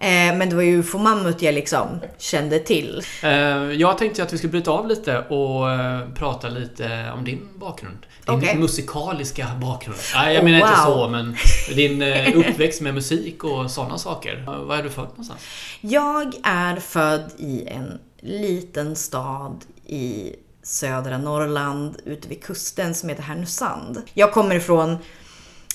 [0.00, 3.02] Eh, men det var ju UFO Mammut jag liksom kände till.
[3.22, 3.30] Eh,
[3.72, 7.98] jag tänkte att vi skulle bryta av lite och eh, prata lite om din bakgrund.
[8.26, 8.56] Din Okej.
[8.58, 9.98] musikaliska bakgrund.
[10.14, 10.94] Nej, jag Oh, menar inte wow.
[10.94, 11.36] så, men
[11.76, 14.44] din eh, uppväxt med musik och sådana saker.
[14.66, 15.40] Var är du född någonstans?
[15.80, 23.22] Jag är född i en liten stad i södra Norrland ute vid kusten som heter
[23.22, 24.02] Härnösand.
[24.14, 24.98] Jag kommer ifrån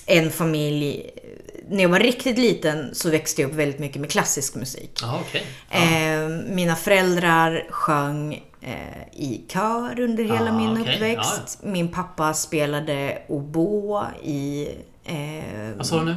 [0.06, 1.10] en familj,
[1.70, 5.00] när jag var riktigt liten så växte jag upp väldigt mycket med klassisk musik.
[5.02, 5.44] Jaha, okej.
[5.72, 5.78] Ja.
[5.78, 10.96] Eh, mina föräldrar sjöng eh, i kör under hela Ah, min okej.
[10.96, 11.60] uppväxt.
[11.64, 14.70] Min pappa spelade oboe i...
[15.08, 16.16] Eh, Vad sa du nu?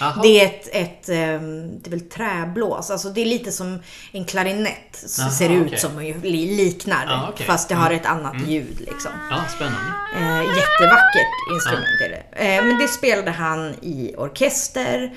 [0.00, 0.22] Aha.
[0.22, 2.90] Det är ett, ett ehm, det är väl träblås.
[2.90, 5.04] Alltså det är lite som en klarinett.
[5.20, 5.78] Aha, ser ut okej.
[5.78, 7.06] som liknar.
[7.08, 7.46] Ah, okej.
[7.46, 9.10] Fast det har ett annat ljud liksom.
[9.30, 9.92] ja, spännande.
[10.16, 12.56] Eh, jättevackert instrument är det.
[12.56, 15.12] Eh, men det spelade han i orkester.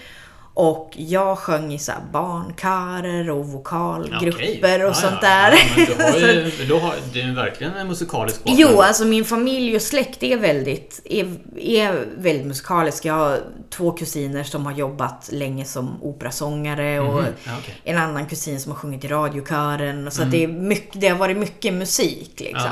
[0.59, 4.83] Och jag sjöng i så här barnkörer och vokalgrupper Okej.
[4.85, 5.51] och Ja, sånt där.
[5.77, 8.59] Ja, du har ju, du har, det är verkligen en musikalisk bakgrund.
[8.59, 13.05] Jo, alltså min familj och släkt är väldigt, är, är väldigt musikalisk.
[13.05, 13.39] Jag har
[13.69, 17.75] två kusiner som har jobbat länge som operasångare och ja, okej.
[17.83, 20.11] en annan kusin som har sjungit i radiokören.
[20.11, 22.71] Så att det, är mycket, det har varit mycket musik liksom.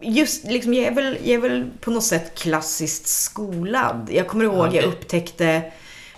[0.00, 0.10] Ja.
[0.10, 4.08] Just liksom, jag är, väl, jag är väl på något sätt klassiskt skolad.
[4.12, 4.76] Jag kommer ihåg Okej.
[4.76, 5.62] jag upptäckte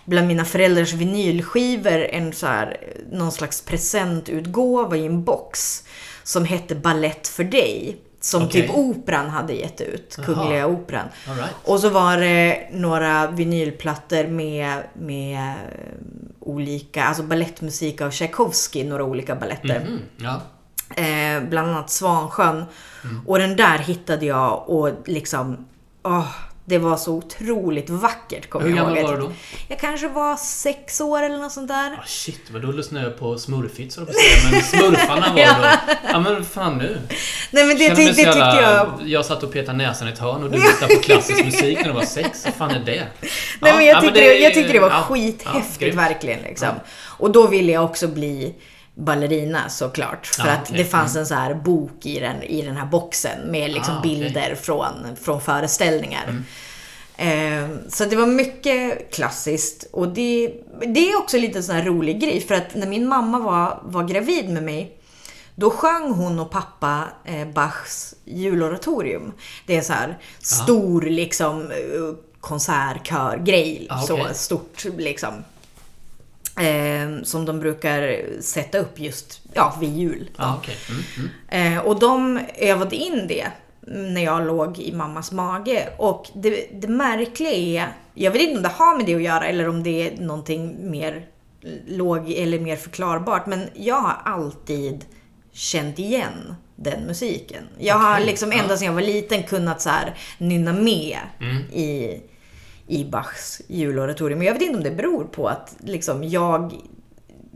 [0.06, 2.76] bland mina föräldrars vinylskivor en så här,
[3.12, 5.84] någon slags presentutgåva i en box
[6.22, 7.96] som hette Ballett för dig.
[8.20, 8.62] Som Okej.
[8.62, 10.26] typ Operan hade gett ut, Jaha.
[10.26, 11.06] Kungliga Operan.
[11.26, 11.50] Right.
[11.64, 15.54] Och så var det några vinylplattor med, med eh,
[16.40, 19.76] olika, alltså ballettmusik av Tchaikovsky, några olika balletter.
[19.76, 20.40] Mm, ja.
[21.02, 22.64] Eh, bland annat Svansjön.
[23.26, 25.66] Och den där hittade jag och liksom,
[26.02, 26.30] åh,
[26.68, 29.08] det var så otroligt vackert kommer Hur jag gammal ihåg.
[29.10, 29.32] var du då?
[29.68, 31.98] Jag kanske var sex år eller något sånt där.
[32.02, 35.54] Ah, shit, vad då lyssnade jag på Smurfits jag säga, Men smurfarna var Ja.
[35.62, 35.92] då...
[36.12, 37.00] Ja men fan nu.
[37.50, 38.62] Nej men det, Känner ty- mig det tyckte jävla-
[38.98, 39.08] jag...
[39.08, 41.84] Jag satt och petade näsan i ett hörn och du lyssnade på klassisk musik när
[41.84, 42.44] du var sex.
[42.44, 42.92] Vad fan är det?
[42.94, 43.06] Nej
[43.60, 46.68] Ja, men jag ja, tyckte, det- det, jag tyckte det var ja, skithäftigt verkligen liksom.
[46.98, 48.54] Och då ville jag också bli
[48.96, 50.26] ballerina såklart.
[50.26, 50.68] För Ja, att.
[50.68, 50.78] Mm.
[50.82, 54.02] det fanns en så här bok i den, i den här boxen med liksom Ah.
[54.02, 54.02] Mm.
[54.02, 56.42] bilder från, från föreställningar.
[57.16, 59.86] Eh, så det var mycket klassiskt.
[59.92, 60.52] Och det,
[60.94, 62.40] det är också lite sån här rolig grej.
[62.40, 64.92] För att när min mamma var, var gravid med mig
[65.54, 69.32] då sjöng hon och pappa eh, Bachs juloratorium.
[69.66, 71.76] Det är en så här stor liksom eh,
[72.40, 73.86] konsertkörgrej.
[73.90, 75.34] Ah, Så stort liksom.
[76.60, 80.30] Eh, som de brukar sätta upp just ja, vid jul.
[80.36, 80.76] Ja, okej.
[80.88, 81.02] Mm,
[81.48, 81.76] mm.
[81.76, 83.46] Eh, och de övade in det
[83.86, 85.88] när jag låg i mammas mage.
[85.98, 89.46] Och det, det märkliga är, jag vet inte om det har med det att göra
[89.46, 91.26] eller om det är någonting mer
[91.86, 93.46] låg eller mer förklarbart.
[93.46, 95.04] Men jag har alltid
[95.52, 97.64] känt igen den musiken.
[97.78, 101.56] Jag har Okej, liksom ända sedan jag var liten kunnat så här nynna med Mm.
[101.56, 102.20] i,
[102.88, 104.38] i Bachs juloratorium.
[104.38, 106.72] Men jag vet inte om det beror på att liksom jag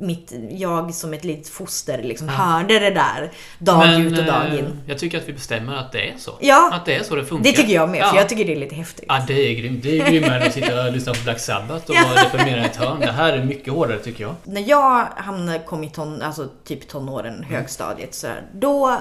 [0.01, 4.59] mitt, jag som ett litet foster liksom hörde det där dag ut och dag eh,
[4.59, 4.81] in.
[4.87, 6.33] jag tycker att vi bestämmer att det är så.
[6.41, 6.71] Ja.
[6.75, 7.45] Att det är så det funkar.
[7.51, 8.07] Det tycker jag med, ja.
[8.11, 9.05] för jag tycker det är lite häftigt.
[9.09, 9.83] Ja, det är grymt.
[9.83, 12.67] Det är grymmare än att sitta och lyssna på Black Sabbath och vara deprimerad i
[12.67, 13.01] ett hörn.
[13.01, 14.35] Det här är mycket hårdare tycker jag.
[14.45, 17.45] När jag hamnade, kom i ton, alltså typ tonåren, Mm.
[17.51, 18.97] högstadiet, så här, då eh,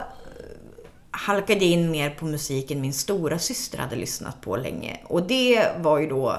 [1.25, 4.99] halkade jag in mer på musiken min stora syster hade lyssnat på länge.
[5.03, 6.29] Och det var ju då,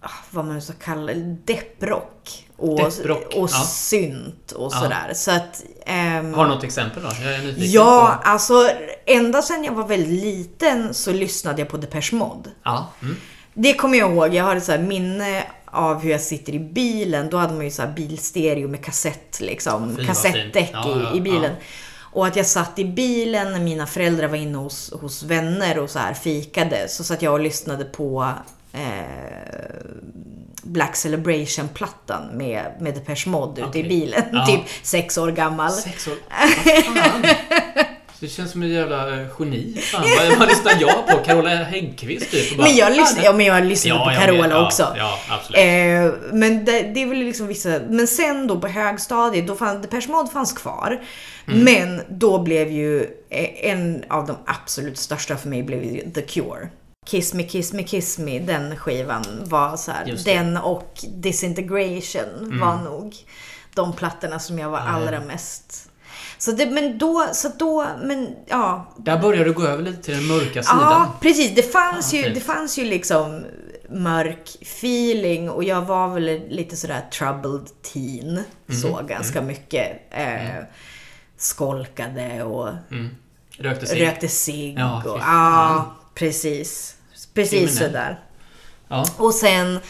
[0.00, 2.44] ah, vad man nu ska kalla det, depprock.
[2.56, 3.64] Och, Depprock, och ja.
[3.64, 4.80] synt och Ja.
[4.80, 5.12] sådär.
[5.14, 5.64] Så att...
[5.86, 7.08] ehm, Har du något exempel då?
[7.22, 8.28] Jag är nyfiken Ja, på...
[8.28, 8.70] alltså
[9.06, 12.50] ända sedan jag var väldigt liten så lyssnade jag på Depeche Mode.
[12.62, 12.88] Ja.
[13.02, 13.16] Mm.
[13.54, 14.34] Det kommer jag ihåg.
[14.34, 17.30] Jag har ett så minne av hur jag sitter i bilen.
[17.30, 19.96] Då hade man ju så här bilstereo med kassett, liksom.
[19.96, 21.52] Fy, kassettdäck ja, i, i bilen.
[22.12, 25.90] Och att jag satt i bilen när mina föräldrar var inne hos, hos vänner och
[25.90, 26.88] så här fikade.
[26.88, 28.32] Så satt jag och lyssnade på
[28.72, 28.80] eh,
[30.62, 33.88] Black Celebration-plattan med, med Depeche Mode ute i Okej.
[33.88, 34.22] bilen.
[34.32, 34.46] Ja.
[34.48, 35.72] typ sex år gammal.
[35.72, 36.14] Sex år?
[36.94, 37.24] Vad fan?
[38.20, 39.74] Det känns som ett jävla eh, geni.
[39.80, 41.16] Fan, vad, vad lyssnar jag på?
[41.24, 42.56] Carola Häggkvist typ?
[42.56, 44.50] Bara, Men jag lyssnar, ja, men jag lyssnar Ja, på jag Carola vet.
[44.50, 44.94] Ja, också.
[44.96, 45.58] ja, absolut.
[45.58, 47.80] Eh, men det, det är väl liksom vissa...
[47.88, 51.00] Men sen då på högstadiet, då fanns Depeche Mode fanns kvar.
[51.48, 51.64] Mm.
[51.64, 56.22] Men då blev ju eh, en av de absolut största för mig blev ju The
[56.22, 56.68] Cure.
[57.06, 60.02] Kiss Me Kiss Me Kiss Me, den skivan var så här.
[60.04, 60.16] Mm.
[60.24, 63.16] Den och Disintegration var nog
[63.74, 65.84] de plattorna som jag var allra mest...
[66.38, 68.94] Så det, men då, så då, men ja.
[68.96, 70.78] Där började du gå över lite till den mörka sidan.
[70.80, 71.54] Ja, precis.
[71.54, 72.34] Det fanns, Ah, ju, fint.
[72.34, 73.44] det fanns ju liksom
[73.90, 78.28] mörk feeling och jag var väl lite sådär troubled teen.
[78.30, 78.80] Mm.
[78.82, 80.00] Så ganska mycket.
[80.10, 80.64] Eh,
[81.36, 83.08] Skolkade och Mm.
[83.58, 84.02] Rökte cigg.
[84.02, 84.78] rökte cigg.
[84.78, 86.94] Ja, och, ja, precis.
[87.34, 87.74] Precis Kriminell.
[87.76, 88.20] sådär.
[88.88, 89.06] Ja.
[89.16, 89.80] Och sen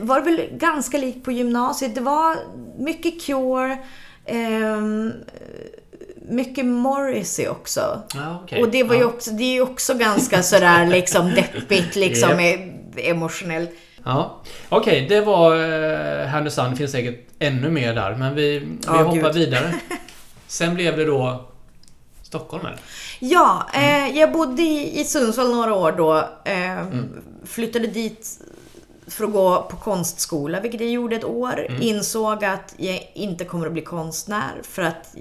[0.00, 1.94] var det väl ganska likt på gymnasiet.
[1.94, 2.36] Det var
[2.78, 3.78] mycket Cure,
[6.28, 8.02] mycket Morrissey också.
[8.14, 8.62] Ja, okej.
[8.62, 12.40] Och det var ju också, det är ju också ganska sådär liksom deppigt liksom Japp.
[12.40, 13.70] e- emotionellt.
[14.04, 16.72] Ja, okej, det var eh, Härnösand.
[16.72, 19.34] Det finns säkert ännu mer där, men vi, vi Ja, hoppar gud.
[19.34, 19.74] vidare.
[20.46, 21.44] Sen blev det då
[22.22, 22.78] Stockholm, eller?
[23.18, 26.16] Ja, eh, jag bodde i, Sundsvall några år då.
[26.44, 26.84] Eh,
[27.44, 28.40] Flyttade dit
[29.06, 31.66] för att gå på konstskola, vilket jag gjorde ett år.
[31.80, 35.14] Insåg att jag inte kommer att bli konstnär för att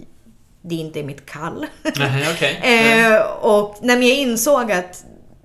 [0.61, 1.65] det inte är mitt kall.
[1.97, 2.61] Nej, okej.
[2.63, 5.03] Eh, och men jag insåg att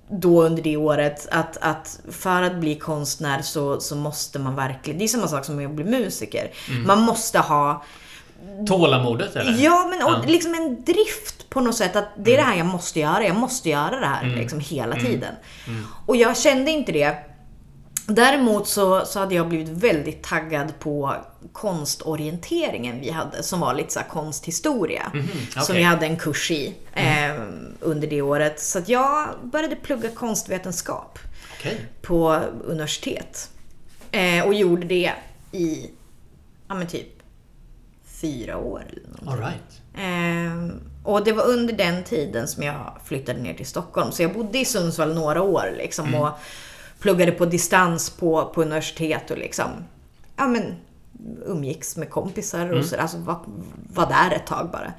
[0.09, 4.99] då under det året att, att för att bli konstnär så, så måste man verkligen,
[4.99, 6.51] det är samma sak som att bli musiker.
[6.85, 7.83] Man måste ha,
[8.67, 9.63] Tålamodet, eller?
[9.63, 10.21] ja men och, Ja.
[10.27, 13.35] liksom en drift på något sätt att det är det här jag måste göra, jag
[13.35, 15.33] måste göra det här liksom hela tiden.
[16.05, 17.17] Och jag kände inte det.
[18.09, 21.15] Däremot så, så hade jag blivit väldigt taggad på
[21.53, 25.09] konstorienteringen vi hade, som var lite så konsthistoria.
[25.11, 25.29] Som Mhm,
[25.61, 25.77] okej.
[25.77, 27.41] vi hade en kurs i eh,
[27.79, 28.59] under det året.
[28.59, 31.19] Så jag började plugga konstvetenskap
[31.59, 31.85] Okej.
[32.01, 33.49] på universitet.
[34.11, 35.11] Eh, och gjorde det
[35.51, 35.89] i,
[36.67, 37.07] ja men typ,
[38.21, 39.27] fyra år eller någonting.
[39.29, 39.81] All right.
[39.97, 44.11] Ehm, och det var under den tiden som jag flyttade ner till Stockholm.
[44.11, 46.29] Så jag bodde i Sundsvall några år liksom och
[46.99, 49.69] pluggade på distans på, på universitet och liksom,
[50.35, 50.75] ja men
[51.45, 53.39] umgicks med kompisar och så, alltså var,
[53.93, 54.93] var där ett tag bara.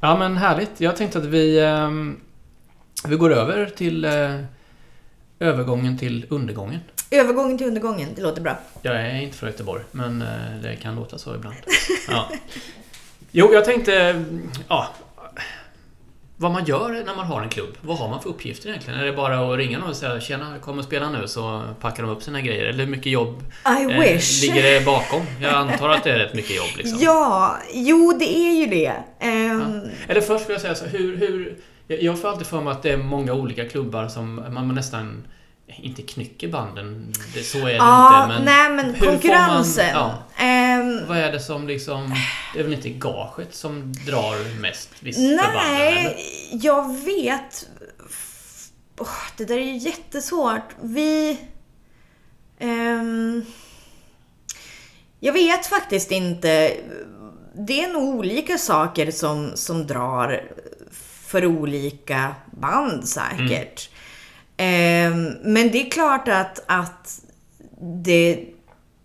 [0.00, 0.80] Ja, men härligt.
[0.80, 2.20] Jag tänkte att vi, ehm,
[3.06, 4.40] vi går över till eh,
[5.40, 6.80] övergången till undergången.
[7.10, 8.58] Övergången till undergången, det låter bra.
[8.82, 10.28] Jag är inte från Göteborg, men eh,
[10.62, 11.56] det kan låta så ibland.
[12.08, 12.28] Ja.
[13.30, 14.24] Jo, jag tänkte...
[14.68, 14.88] Ja,
[16.36, 17.76] vad man gör när man har en klubb.
[17.80, 19.00] Vad har man för uppgifter egentligen?
[19.00, 22.02] Är det bara att ringa någon och säga “Tjena, kom och spela nu” så packar
[22.02, 22.64] de upp sina grejer?
[22.64, 25.20] Eller hur mycket jobb eh, ligger det bakom?
[25.40, 26.98] Jag antar att det är rätt mycket jobb liksom.
[27.02, 28.92] Ja, jo det är ju det.
[29.20, 31.56] Ehm, Eller först vill jag säga så hur, hur...
[31.86, 35.24] Jag får alltid för mig att det är många olika klubbar som man nästan
[35.76, 37.12] inte knycker banden.
[37.34, 38.34] Det, så är det Ja, inte.
[38.34, 39.94] Men nej men hur får konkurrensen.
[39.94, 40.44] Man, ja,
[41.08, 42.14] Vad är det som liksom...
[42.54, 45.18] Det är väl inte gaget som drar mest visst?
[45.18, 46.16] Nej,
[46.52, 47.68] jag vet.
[48.98, 50.76] Åh, det där är ju jättesvårt.
[50.82, 51.38] Vi...
[52.58, 53.44] ehm,
[55.20, 56.76] jag vet faktiskt inte.
[57.54, 60.50] Det är nog olika saker som, som drar
[61.26, 63.90] för olika band säkert.
[64.56, 67.20] Ehm, men det är klart att, att
[68.04, 68.46] det...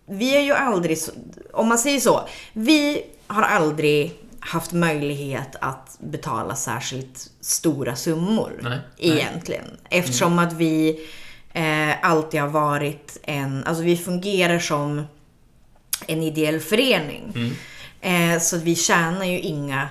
[0.08, 1.12] Vi är ju aldrig så...
[1.52, 2.28] Om man säger så.
[2.52, 8.52] Vi har aldrig haft möjlighet att betala särskilt stora summor.
[8.62, 9.18] Nej, nej.
[9.18, 9.64] egentligen.
[9.90, 11.06] Eftersom att vi
[11.52, 13.64] eh, alltid har varit en...
[13.64, 15.02] Alltså vi fungerar som
[16.06, 17.32] en ideell förening.
[17.34, 17.52] Mm.
[18.00, 19.88] Eh, så vi tjänar ju inga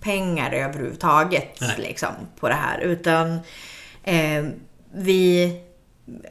[0.00, 1.74] pengar överhuvudtaget Nej.
[1.78, 2.08] liksom,
[2.40, 2.78] på det här.
[2.78, 3.40] Utan
[4.04, 4.44] eh,
[4.92, 5.56] vi...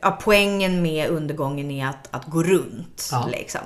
[0.01, 3.27] Ja, poängen med undergången är att, att gå runt Ja.
[3.31, 3.61] liksom,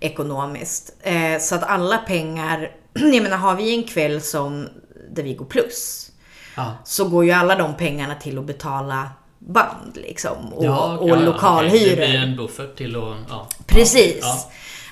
[0.00, 0.92] ekonomiskt.
[1.02, 2.70] Eh, så att alla pengar...
[2.94, 4.68] Jag menar, har vi en kväll som
[5.10, 6.10] där vi går plus
[6.56, 6.72] Ja.
[6.84, 10.52] så går ju alla de pengarna till att betala band liksom.
[10.54, 11.68] Och, Ja, och lokalhyror.
[11.76, 11.90] okej.
[11.90, 13.66] Det blir en buffert till att...
[13.66, 14.24] Precis.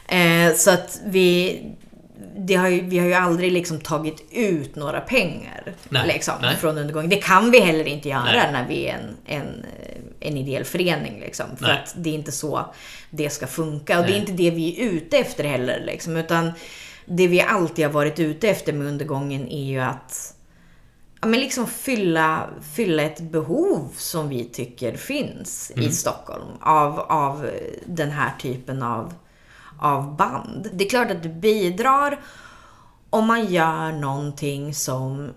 [0.08, 1.60] Eh, så att vi,
[2.36, 6.56] det har ju, vi har ju aldrig liksom tagit ut några pengar Nej, liksom, nej.
[6.56, 7.08] från undergång.
[7.08, 8.52] Det kan vi heller inte göra Nej.
[8.52, 9.66] när vi är en, en,
[10.20, 11.20] en ideell förening.
[11.20, 12.74] Liksom, för att det är inte så
[13.10, 14.00] det ska funka.
[14.00, 15.82] Och det är inte det vi är ute efter heller.
[15.86, 16.52] Liksom, utan
[17.06, 20.34] det vi alltid har varit ute efter med undergången är ju att
[21.20, 25.88] ja, men liksom fylla, fylla ett behov som vi tycker finns Mm.
[25.88, 27.50] i Stockholm av, av
[27.86, 29.14] den här typen av,
[29.82, 30.68] av band.
[30.72, 32.20] Det är klart att det bidrar
[33.10, 35.30] om man gör någonting som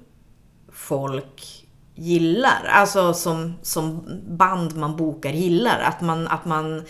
[0.71, 2.65] folk gillar.
[2.69, 5.79] Alltså som, som band man bokar gillar.
[5.79, 6.83] Att man, att man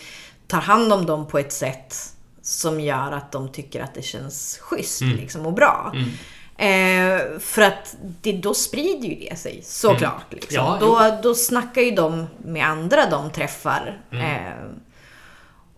[0.47, 1.95] tar hand om dem på ett sätt
[2.41, 5.93] som gör att de tycker att det känns schysst liksom, och bra.
[5.93, 6.09] Mm.
[6.57, 10.25] Eh, för att det, då sprider ju det sig såklart.
[10.29, 10.55] Liksom.
[10.55, 14.01] Ja, då, då snackar ju de med andra de träffar.
[14.11, 14.25] Mm.
[14.25, 14.53] Eh,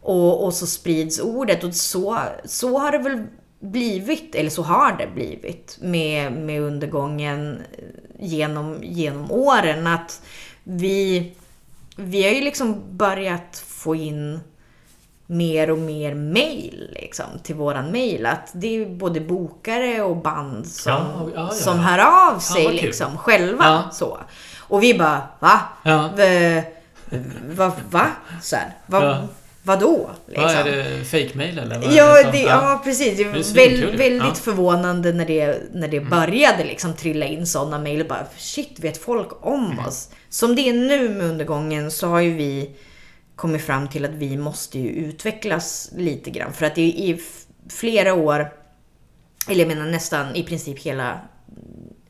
[0.08, 3.24] Och, och så sprids ordet och så, så har det väl
[3.60, 7.62] blivit, eller så har det blivit med, med undergången
[8.20, 9.88] genom, genom åren.
[9.88, 10.22] Att
[10.64, 11.32] vi,
[11.96, 14.40] vi har ju liksom börjat få in
[15.26, 18.26] mer och mer mail liksom, till våran mail.
[18.26, 22.74] Att det är både bokare och band som, Ja, ja, ja, som hör av sig
[22.74, 23.90] liksom, själva.
[23.92, 24.18] Så.
[24.58, 25.60] Och vi bara, va?
[25.84, 26.10] Ja.
[26.16, 26.64] V,
[27.56, 27.72] va?
[27.90, 28.08] va?
[28.42, 29.28] Så här, va
[29.68, 29.98] Vadå?
[30.26, 30.50] Vad Liksom.
[30.60, 31.04] är det?
[31.06, 31.80] Fake mail eller?
[31.80, 33.18] Vad Ja, som- det, ja, precis.
[33.18, 33.30] Det Det
[33.66, 34.24] är väl, väldigt Ja.
[34.24, 34.36] Mm.
[34.36, 38.06] förvånande när det, när det började liksom trilla in sådana mejl.
[38.08, 39.86] Bara shit, vet folk om Mm.
[39.86, 40.10] oss?
[40.30, 42.76] Som det är nu med undergången så har ju vi
[43.36, 46.54] kommit fram till att vi måste ju utvecklas lite grann.
[46.54, 47.22] För att det i
[47.70, 48.54] flera år,
[49.50, 51.20] eller jag menar nästan i princip hela,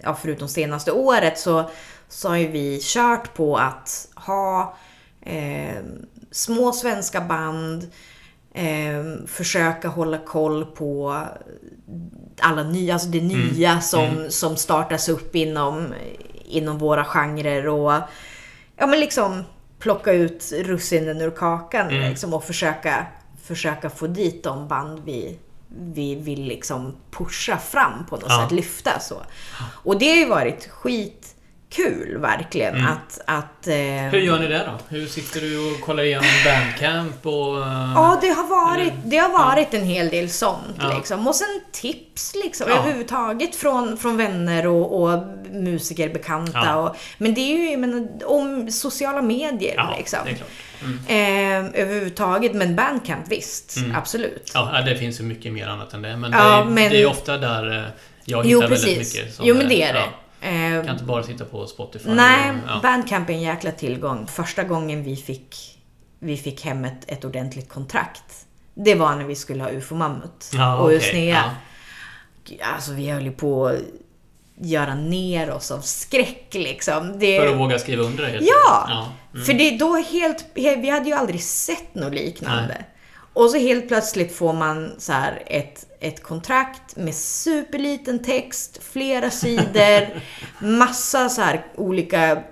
[0.03, 1.69] ja förutom senaste året så,
[2.09, 4.77] så har ju vi kört på att ha
[5.21, 5.75] eh,
[6.37, 7.87] små svenska band,
[8.53, 11.23] eh, försöka hålla koll på
[12.39, 15.93] alla nya, alltså det nya som, som startas upp inom,
[16.45, 17.91] inom våra genrer och
[18.77, 19.43] ja men liksom
[19.79, 23.05] plocka ut russinen ur kakan liksom, och försöka,
[23.43, 25.37] försöka få dit de band vi,
[25.79, 28.41] vi vill liksom pusha fram på något Ja.
[28.43, 29.15] sätt, lyfta så.
[29.83, 30.69] Och det har ju varit
[31.71, 33.73] skitkul verkligen att, att eh,
[34.11, 34.95] Hur gör ni det då?
[34.95, 37.57] Hur sitter du och kollar igenom Bandcamp och...
[37.61, 40.77] eh, Ja, det har varit, det har varit en hel del sånt.
[40.79, 40.97] Ja.
[40.97, 41.27] Liksom.
[41.27, 42.77] Och sen tips liksom, Ja.
[42.77, 46.61] överhuvudtaget från, från vänner och, och musiker, bekanta.
[46.65, 46.75] Ja.
[46.75, 49.73] Och, men det är ju menar, om sociala medier.
[49.77, 50.19] Ja, liksom.
[50.81, 50.97] Mm.
[51.07, 54.51] eh, överhuvudtaget, men Bandcamp visst, absolut.
[54.53, 56.17] Ja, det finns ju mycket mer annat än det.
[56.17, 57.83] Men, Ja, det, är, men- det är ofta där eh,
[58.25, 59.15] jag hittar Jo, väldigt precis.
[59.15, 59.33] mycket.
[59.35, 60.03] som Jo, men det är det.
[60.41, 60.51] Eh,
[60.85, 62.09] kan inte bara sitta på Spotify.
[62.09, 62.79] Nej, och- ja.
[62.83, 64.27] Bandcamp är en jäkla tillgång.
[64.27, 65.79] Första gången vi fick,
[66.19, 70.51] vi fick hem ett, ett ordentligt kontrakt, det var när vi skulle ha UFO Mammut
[70.53, 71.43] Ja, och okej, Usnea.
[72.45, 72.65] ja.
[72.75, 73.75] Alltså vi höll ju på att
[74.61, 77.19] göra ner oss av skräck liksom.
[77.19, 78.87] Det, För att våga skriva under det helt Ja!
[78.89, 79.11] ja.
[79.45, 82.85] För det då helt, vi hade ju aldrig sett något liknande.
[83.33, 89.29] Och så helt plötsligt får man så här ett, ett kontrakt med superliten text, flera
[89.29, 90.21] sidor,
[90.59, 92.43] massa så här olika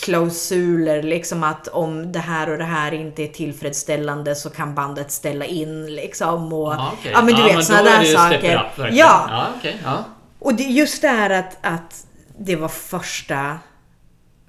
[0.00, 5.10] klausuler, liksom att om det här och det här inte är tillfredsställande så kan bandet
[5.10, 6.52] ställa in liksom.
[6.52, 7.12] Och, Ja, okej.
[7.14, 8.56] ja men du Ja, vet sådana där saker.
[8.56, 9.76] up, ja, okej.
[9.84, 10.04] ja.
[10.38, 12.06] och det, just det här att, att
[12.38, 13.58] det var första,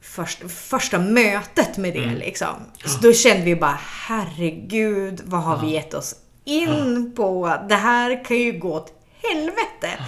[0.01, 2.15] första, första mötet med det Mm.
[2.17, 2.55] liksom.
[2.85, 6.15] Så då kände vi bara, herregud, vad har vi gett oss
[6.45, 7.57] in på?
[7.69, 10.03] Det här kan ju gå åt helvete.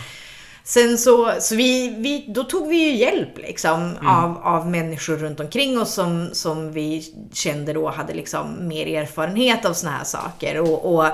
[0.64, 4.08] Sen så, så vi, vi, då tog vi ju hjälp liksom Mm.
[4.08, 9.66] av, av människor runt omkring oss som, som vi kände då hade liksom mer erfarenhet
[9.66, 10.60] av såna här saker.
[10.60, 11.06] Och, och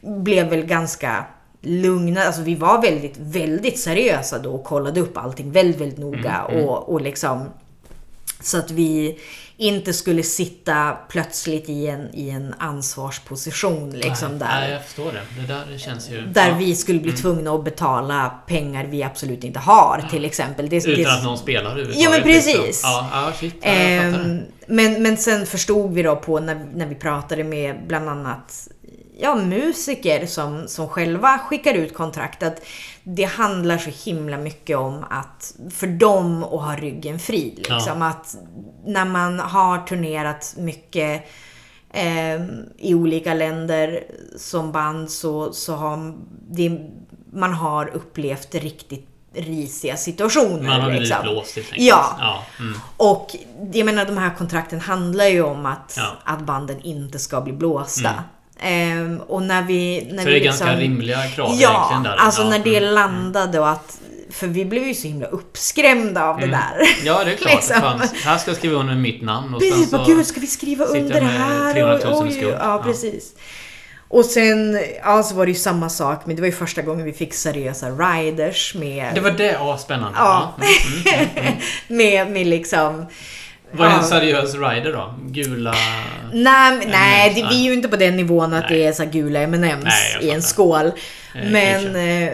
[0.00, 1.24] blev väl ganska
[1.60, 2.22] lugna.
[2.24, 6.42] Alltså vi var väldigt, väldigt seriösa då och kollade upp allting väldigt, väldigt noga.
[6.42, 7.44] Och, och liksom
[8.40, 9.18] så att vi
[9.56, 14.60] inte skulle sitta plötsligt i en, i en ansvarsposition liksom nej, där.
[14.60, 15.42] nej, jag förstår det.
[15.42, 16.26] Det där känns ju...
[16.26, 16.56] Där ja.
[16.58, 20.68] vi skulle bli tvungna att betala pengar vi absolut inte har till exempel.
[20.68, 22.04] Det, Utan det, att någon spelar överhuvudtaget.
[22.04, 22.56] Ja, men precis.
[22.56, 22.90] Liksom.
[22.90, 23.54] Ja, ja, shit.
[23.62, 24.30] Ja, jag fattar det.
[24.30, 28.68] Ehm, men, men sen förstod vi då på när, när vi pratade med bland annat
[29.18, 32.62] ja, musiker som, som själva skickar ut kontrakt att
[33.02, 37.54] det handlar så himla mycket om att för dem att ha ryggen fri.
[37.56, 38.02] Liksom.
[38.02, 38.36] Att
[38.86, 41.24] när man har turnerat mycket
[41.92, 42.44] eh,
[42.78, 44.04] i olika länder
[44.38, 46.14] som band så, så har
[46.50, 46.78] det,
[47.32, 50.62] man har upplevt riktigt risiga situationer.
[50.62, 51.22] Man har blivit liksom.
[51.22, 51.88] blåst helt enkelt.
[51.88, 52.16] Ja.
[52.18, 52.44] ja.
[52.60, 52.78] Mm.
[52.96, 53.36] Och
[53.72, 56.16] jag menar de här kontrakten handlar ju om att, Ja.
[56.24, 58.24] att banden inte ska bli blåsta.
[58.60, 60.08] Ehm, och när vi...
[60.10, 62.16] När Så vi det är liksom, ganska rimliga krav Ja, där.
[62.16, 62.48] alltså ja.
[62.48, 62.94] när det mm.
[62.94, 63.98] landade och att...
[64.30, 66.88] För vi blev ju så himla uppskrämda av det där.
[67.04, 67.54] Ja, det är klart.
[67.54, 68.00] Liksom.
[68.24, 70.12] Här ska jag skriva under mitt namn och Precis, sen så...
[70.12, 71.72] gud ska vi skriva under det här?
[71.72, 72.44] 300 000 Och- skuld.
[72.44, 72.82] Ja, Ja.
[72.84, 73.32] precis.
[74.08, 77.04] Och sen, ja så var det ju samma sak, men det var ju första gången
[77.04, 79.14] vi fick seriösa riders med...
[79.14, 80.18] Det var det, ja spännande.
[80.18, 80.54] Ja.
[80.58, 80.64] Ja.
[80.64, 81.54] Mm, mm, mm.
[81.88, 83.06] med, med liksom...
[83.76, 85.14] Vad är en seriös rider då?
[85.26, 85.74] Gula...
[86.32, 88.78] Nej, nej det, vi är ju inte på den nivån att Nej.
[88.78, 90.86] det är så gula M&M's i en skål.
[90.86, 90.92] Eh,
[91.50, 92.32] Men, eh,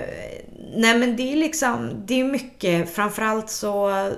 [0.76, 4.10] nej men det är liksom, det är mycket, framförallt så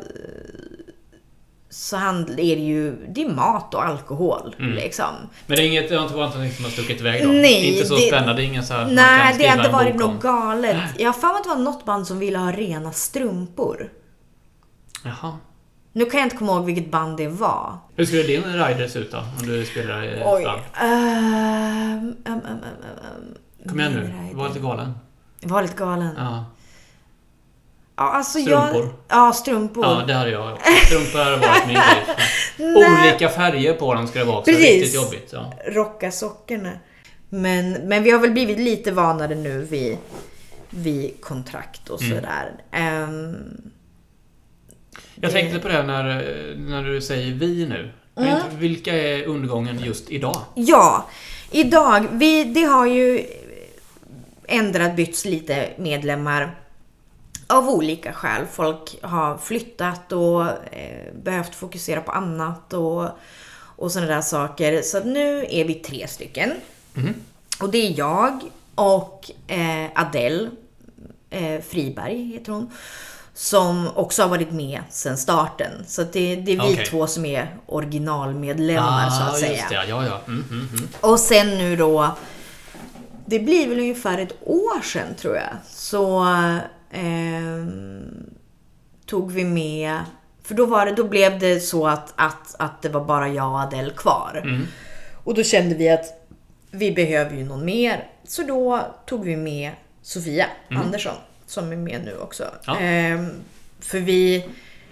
[1.70, 4.72] så handl- är det ju, det är mat och alkohol Mm.
[4.72, 5.14] liksom.
[5.46, 7.28] Men det är inget, det har inte varit någonting som har stuckit iväg då?
[7.32, 8.42] Nej, Inte så det- spännande?
[8.44, 10.76] Ingen så här, Nej, det hade en varit något galet.
[10.98, 13.88] Jag har för mig att det var något band som ville ha rena strumpor.
[15.04, 15.38] Jaha.
[15.92, 17.78] Nu kan jag inte komma ihåg vilket band det var.
[17.96, 19.18] Hur skulle din rider se ut då?
[19.40, 20.44] Om du spelar i Oj.
[20.44, 20.50] um,
[22.00, 24.34] um, um, um, um, Kom igen nu.
[24.36, 24.94] Var lite galen.
[25.42, 26.14] Var lite galen.
[26.18, 26.44] Ja.
[27.96, 28.76] Ja, alltså Strumpor.
[28.82, 29.84] Jag, ja, strumpor.
[29.84, 30.64] ja, det hade jag också.
[30.86, 32.76] Strumpor hade varit min grej.
[33.02, 34.50] Olika färger på dem ska det vara också.
[34.50, 34.66] Precis.
[34.66, 35.30] Riktigt jobbigt.
[35.32, 35.52] Ja.
[35.66, 36.70] Rocka sockorna.
[37.28, 39.98] Men, men vi har väl blivit lite vanare nu vid,
[40.70, 42.16] vid kontrakt och Mm.
[42.16, 42.52] sådär.
[45.22, 46.04] Jag Det- tänkte på det när,
[46.56, 47.90] när du säger vi nu.
[48.18, 50.40] Inte, Vilka är undergången just idag?
[50.54, 51.08] Ja,
[51.50, 53.26] idag, vi, det har ju
[54.46, 56.56] ändrat, bytts lite medlemmar
[57.46, 58.46] av olika skäl.
[58.52, 60.42] Folk har flyttat och
[60.74, 63.08] eh, behövt fokusera på annat och,
[63.76, 64.82] och sådana där saker.
[64.82, 66.52] Så nu är vi tre stycken.
[67.60, 68.40] Och det är jag
[68.74, 70.50] och eh, Adele
[71.30, 72.70] eh, Friberg heter hon.
[73.34, 75.70] Som också har varit med sedan starten.
[75.86, 76.86] Så det, det är vi Okej.
[76.86, 79.64] två som är originalmedlemmar så att säga.
[79.66, 79.74] Ah, det.
[79.74, 80.20] Ja, ja.
[80.26, 80.88] Mm, mm, mm.
[81.00, 82.16] Och sen nu då,
[83.26, 86.26] det blir väl ungefär ett år sedan tror jag, så
[86.90, 88.30] ehm,
[89.06, 89.98] tog vi med,
[90.42, 93.52] för då, var det, då blev det så att, att, att det var bara jag
[93.52, 94.40] och Adele kvar.
[94.44, 94.66] Mm.
[95.24, 96.04] Och då kände vi att
[96.70, 98.08] vi behöver ju någon mer.
[98.24, 99.70] Så då tog vi med
[100.02, 101.14] Sofia Andersson
[101.52, 102.44] som är med nu också.
[102.66, 102.78] Ja.
[102.78, 103.30] Ehm,
[103.80, 104.44] för vi,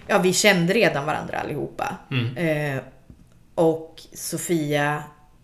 [0.07, 1.97] ja, vi kände redan varandra allihopa.
[2.11, 2.37] Mm.
[2.37, 2.81] Ehm,
[3.55, 5.03] och Sofia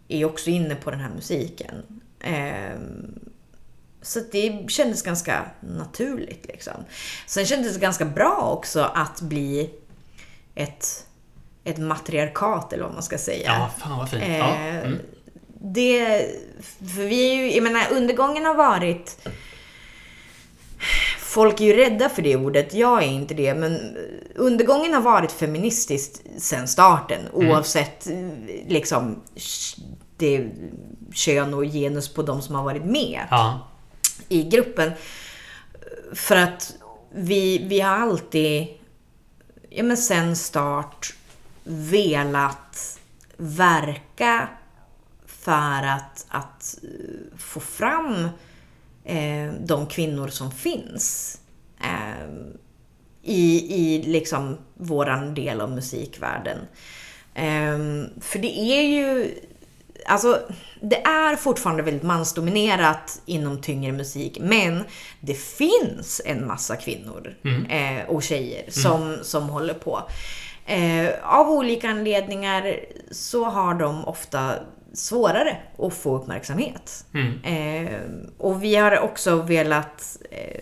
[0.08, 1.74] är också inne på den här musiken.
[2.20, 3.18] Ehm,
[4.02, 6.46] så det kändes ganska naturligt.
[6.46, 6.74] Liksom.
[7.26, 9.70] Sen kändes det ganska bra också att bli
[10.54, 11.06] ett,
[11.64, 13.52] ett matriarkat, eller vad man ska säga.
[13.58, 14.22] Ja, fan vad fint.
[14.28, 14.56] Ja.
[14.56, 14.98] Eh, Mm.
[15.60, 16.26] Det,
[16.78, 19.28] för vi är ju, jag menar undergången har varit
[21.18, 23.96] Folk är ju rädda för det ordet, jag är inte det, men
[24.34, 28.28] undergången har varit feministiskt sedan starten oavsett eh,
[28.68, 29.22] liksom
[30.16, 30.48] det
[31.12, 33.68] kön och genus på de som har varit med Ja.
[34.28, 34.92] i gruppen.
[36.14, 36.74] För att
[37.14, 38.66] vi, vi har alltid,
[39.70, 41.14] ja men sen start,
[41.64, 42.98] velat
[43.36, 44.48] verka
[45.26, 46.78] för att, att
[47.38, 48.28] få fram
[49.06, 51.38] eh, de kvinnor som finns
[51.80, 52.28] eh,
[53.22, 56.58] i, i liksom våran del av musikvärlden.
[57.34, 57.78] Eh,
[58.20, 59.34] för det är ju,
[60.06, 60.40] alltså
[60.80, 64.84] det är fortfarande väldigt mansdominerat inom tyngre musik, men
[65.20, 67.34] det finns en massa kvinnor
[67.68, 70.02] eh, och tjejer som, som håller på.
[70.66, 72.76] Eh, av olika anledningar
[73.10, 74.54] så har de ofta
[74.96, 77.04] svårare att få uppmärksamhet.
[77.42, 78.00] Eh,
[78.38, 80.60] och vi har också velat, eh,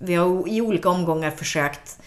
[0.00, 1.98] vi har i olika omgångar försökt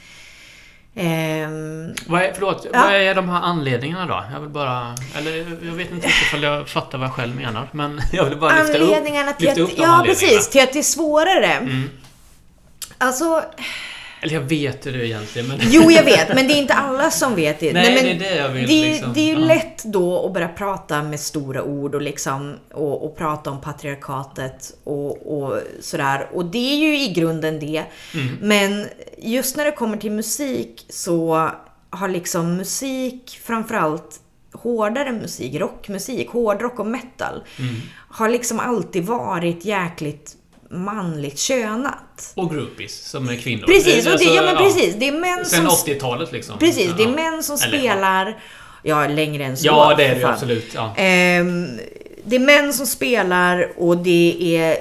[0.95, 2.81] ehm, Vad är, förlåt, Ja.
[2.83, 4.23] vad är de här anledningarna då?
[4.33, 4.95] Jag vill bara...
[5.17, 7.67] Eller jag vet inte riktigt om jag fattar vad jag själv menar.
[7.71, 9.03] Men jag vill bara lyfta upp,
[9.39, 11.53] lyfta att, upp de ja precis, till att det är svårare.
[11.53, 11.89] Mm.
[12.97, 13.43] Alltså,
[14.23, 15.59] Eller jag vet det egentligen, men...
[15.61, 17.73] jo jag vet, men det är inte alla som vet det.
[17.73, 19.47] Nej, men det är det jag vill det, är- liksom, det är ju ja.
[19.47, 24.73] lätt då att börja prata med stora ord och liksom och, och prata om patriarkatet
[24.83, 26.27] och, och sådär.
[26.33, 27.83] Och det är ju i grunden det.
[28.13, 28.37] Mm.
[28.41, 31.49] Men just när det kommer till musik så
[31.89, 34.19] har liksom musik, framförallt
[34.53, 37.75] hårdare musik, rockmusik, hårdrock och metal, Mm.
[38.09, 40.35] har liksom alltid varit jäkligt
[40.71, 42.33] manligt könat.
[42.35, 43.65] Och groupies, som är kvinnor.
[43.65, 44.95] Precis, och det, Alltså, ja men precis.
[44.95, 45.93] Det är män Sen som...
[45.93, 46.59] 80-talet liksom.
[46.59, 48.37] Precis, det är män som Eller, spelar...
[48.83, 49.65] Ja, längre än så.
[49.67, 50.71] Ja, det är det absolut.
[50.75, 50.93] Ja.
[50.97, 51.79] Ehm,
[52.23, 54.77] det är män som spelar och det är...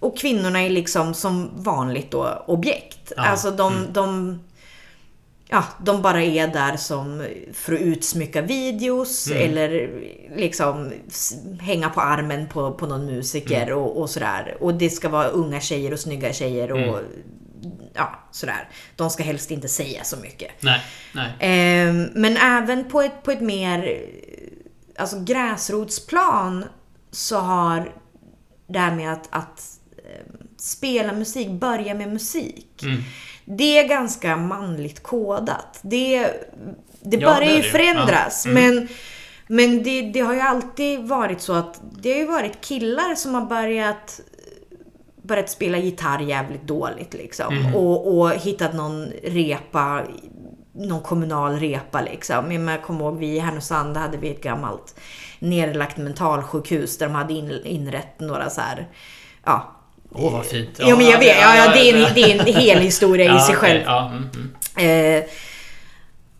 [0.00, 3.12] Och kvinnorna är liksom som vanligt då objekt.
[3.16, 3.92] Ja, Alltså de, mm.
[3.92, 4.40] de...
[5.54, 9.42] Ja, de bara är där som för att utsmycka videos Mm.
[9.42, 9.90] eller
[10.36, 10.92] liksom
[11.60, 13.78] hänga på armen på, på någon musiker Mm.
[13.78, 14.56] och, och sådär.
[14.60, 17.04] Och det ska vara unga tjejer och snygga tjejer och Mm.
[17.94, 18.68] ja, sådär.
[18.96, 20.50] De ska helst inte säga så mycket.
[20.60, 20.80] Nej,
[21.14, 21.32] nej.
[21.40, 24.00] Ehm, men även på ett, på ett mer
[24.98, 26.64] alltså gräsrotsplan
[27.10, 27.92] så har
[28.66, 29.62] det här med att, att
[29.98, 32.82] eh, spela musik, börja med musik.
[32.82, 33.02] Mm.
[33.44, 35.78] Det är ganska manligt kodat.
[35.82, 36.30] Det,
[37.00, 38.46] det Ja, börjar ju förändras.
[38.46, 38.50] Ja.
[38.50, 38.74] Mm.
[38.74, 38.88] Men,
[39.46, 43.34] men det, det har ju alltid varit så att det har ju varit killar som
[43.34, 44.20] har börjat
[45.22, 47.54] börjat spela gitarr jävligt dåligt liksom.
[47.56, 47.74] Mm.
[47.74, 50.02] Och, och hittat någon repa,
[50.72, 52.68] någon kommunal repa liksom.
[52.68, 55.00] Jag kommer ihåg vi i Härnösand hade vi ett gammalt
[55.38, 58.88] nedlagt mentalsjukhus där de hade in, inrett några så här,
[59.44, 59.80] ja.
[60.14, 60.68] Åh, vad fint.
[60.78, 63.28] Ja, men jag vet, ja, ja, det, är en, det är en hel historia i
[63.28, 63.80] Ja, sig själv.
[63.84, 64.30] Ja, mm,
[64.76, 65.18] mm.
[65.22, 65.24] Eh,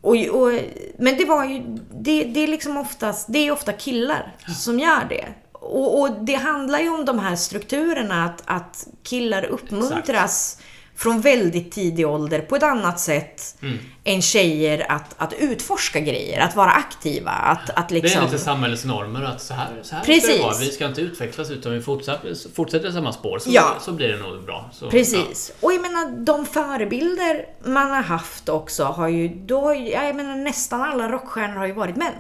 [0.00, 0.52] och, och,
[0.98, 1.62] men det var ju,
[1.92, 5.24] det, det är liksom oftast, det är ofta killar som gör det.
[5.52, 10.58] Och, och det handlar ju om de här strukturerna, att, att killar uppmuntras
[10.97, 13.78] från väldigt tidig ålder på ett annat sätt Mm.
[14.05, 18.24] än tjejer att, att utforska grejer, att vara aktiva, att, att Det är liksom...
[18.24, 20.36] lite samhällsnormer att så här, så här ska Precis.
[20.36, 20.57] det vara.
[20.61, 23.76] Vi ska inte utvecklas utan vi fortsätter, fortsätter samma spår så, Ja.
[23.80, 24.70] så blir det nog bra.
[24.72, 25.53] Så, Precis.
[25.61, 30.36] Och jag menar, de förebilder man har haft också har ju, då, ja, jag menar
[30.36, 32.12] nästan alla rockstjärnor har ju varit män.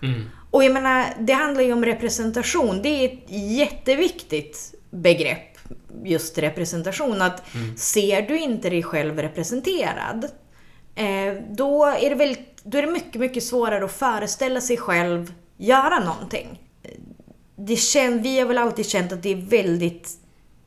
[0.00, 0.08] Ja.
[0.08, 0.30] Mm.
[0.50, 2.82] Och jag menar, det handlar ju om representation.
[2.82, 3.24] Det är ett
[3.58, 5.47] jätteviktigt begrepp.
[6.04, 7.22] Just representation.
[7.22, 7.42] Att
[7.76, 10.24] ser du inte dig själv representerad,
[10.94, 15.32] eh, då är det väl, då är det mycket, mycket svårare att föreställa sig själv
[15.56, 16.62] göra någonting.
[17.56, 20.10] Det kän, vi har väl alltid känt att det är väldigt,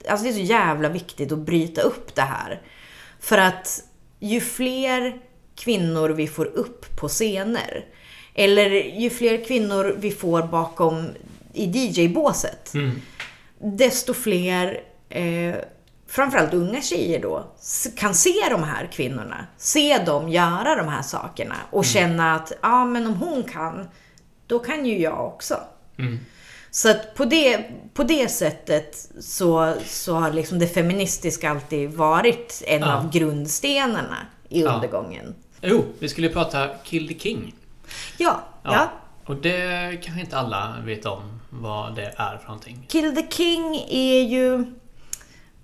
[0.08, 2.62] alltså det är så jävla viktigt att bryta upp det här.
[3.20, 3.84] För att
[4.20, 5.18] ju fler
[5.56, 7.86] kvinnor vi får upp på scener,
[8.34, 11.08] eller ju fler kvinnor vi får bakom
[11.54, 13.02] i DJ-båset, Mm.
[13.60, 14.80] desto fler,
[15.12, 15.56] eh,
[16.08, 17.46] framförallt unga tjejer då,
[17.98, 19.46] kan se de här kvinnorna.
[19.58, 23.88] Se dem göra de här sakerna och känna att, ja men om hon kan,
[24.48, 25.60] då kan ju jag också.
[26.00, 26.20] Mm.
[26.72, 32.64] Så att på det, på det sättet så, så har liksom det feministiska alltid varit
[32.68, 32.96] en Ja.
[32.96, 34.18] av grundstenarna
[34.50, 34.72] i Ja.
[34.74, 35.36] undergången.
[35.62, 37.56] Jo, vi skulle ju prata Kill the King.
[38.18, 38.90] Ja, ja.
[39.26, 42.86] Och det kanske inte alla vet om vad det är för någonting.
[42.88, 44.66] Kill the King är ju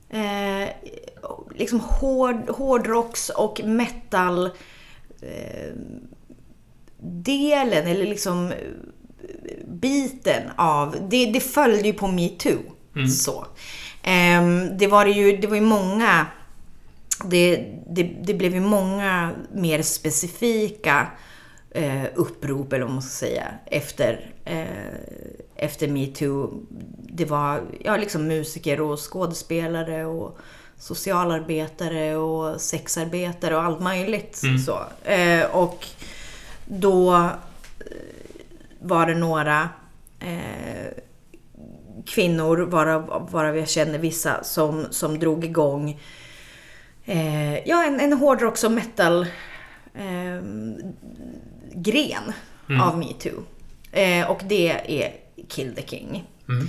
[0.09, 0.69] eh,
[1.55, 4.45] liksom hård, hårdrocks och metal
[5.21, 5.73] eh,
[7.01, 8.57] delen, eller liksom eh,
[9.67, 12.61] biten av, det, det följde ju på metoo.
[13.09, 13.45] Så.
[14.03, 16.27] Ehm, det var ju, det var ju många,
[17.25, 21.07] det, det, det blev ju många mer specifika
[21.71, 24.65] eh, upprop, eller vad man ska säga, efter, eh,
[25.57, 26.63] efter metoo.
[27.09, 30.37] Det var ja, liksom musiker och skådespelare och
[30.77, 34.41] socialarbetare och sexarbetare och allt möjligt.
[34.65, 35.09] Så.
[35.09, 35.87] Eh, och
[36.65, 37.29] då eh,
[38.79, 39.69] var det några
[40.19, 40.93] eh,
[42.05, 46.01] kvinnor, varav, varav jag känner vissa, som, som drog igång
[47.05, 49.21] eh, ja, en, en hårdrocks och metal
[49.93, 50.41] eh,
[51.73, 52.33] gren
[52.81, 53.43] av metoo.
[53.91, 56.27] Eh, och det är Kill the King.
[56.49, 56.67] Mm.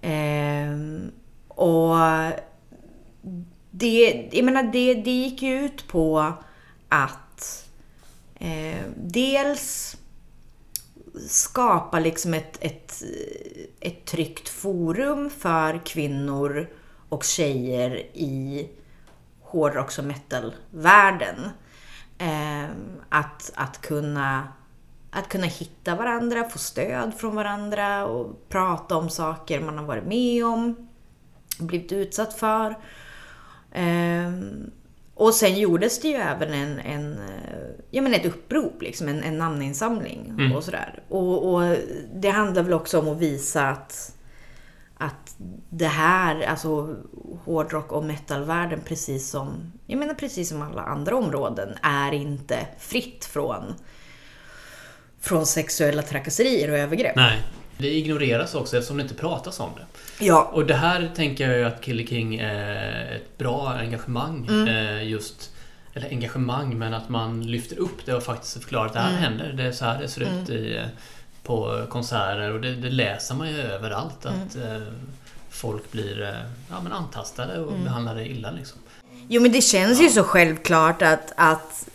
[0.00, 1.10] Eh,
[1.48, 1.96] och
[3.70, 6.32] det, jag menar, det, det gick ju ut på
[6.88, 7.68] att
[8.34, 9.96] eh, dels
[11.28, 13.02] skapa liksom ett, ett,
[13.80, 16.68] ett tryggt forum för kvinnor
[17.08, 18.68] och tjejer i
[19.40, 21.50] hårdrocks och metalvärlden.
[22.18, 22.64] Eh,
[23.08, 24.48] att, att, kunna,
[25.14, 30.06] att kunna hitta varandra, få stöd från varandra och prata om saker man har varit
[30.06, 30.88] med om,
[31.58, 32.76] blivit utsatt för.
[33.72, 34.70] Ehm,
[35.14, 39.22] och sen gjordes det ju även en, en, eh, ja, men ett upprop, liksom, en,
[39.22, 41.02] en namninsamling och sådär.
[41.08, 41.76] Och, och
[42.14, 44.16] det handlar väl också om att visa att,
[44.96, 45.36] att
[45.70, 46.96] det här, alltså
[47.44, 53.24] hårdrock och metalvärlden, precis som, jag menar precis som alla andra områden, är inte fritt
[53.24, 53.74] från,
[55.24, 57.16] från sexuella trakasserier och övergrepp.
[57.16, 57.42] Nej.
[57.78, 59.86] Det ignoreras också eftersom det inte pratas om det.
[60.24, 64.46] Ja, Och det här tänker jag ju att Kill the King är ett bra engagemang.
[64.68, 65.50] Eh, just
[65.94, 69.52] eller engagemang, men att man lyfter upp det och faktiskt förklarar att det här händer.
[69.52, 70.84] Det är så här det ser ut i, eh,
[71.42, 74.26] på konserter och det, det läser man ju överallt.
[74.26, 74.82] Att eh,
[75.50, 78.50] folk blir ja, men antastade och behandlade illa.
[78.50, 78.78] Liksom.
[79.28, 81.88] Jo men det känns ju så självklart att, att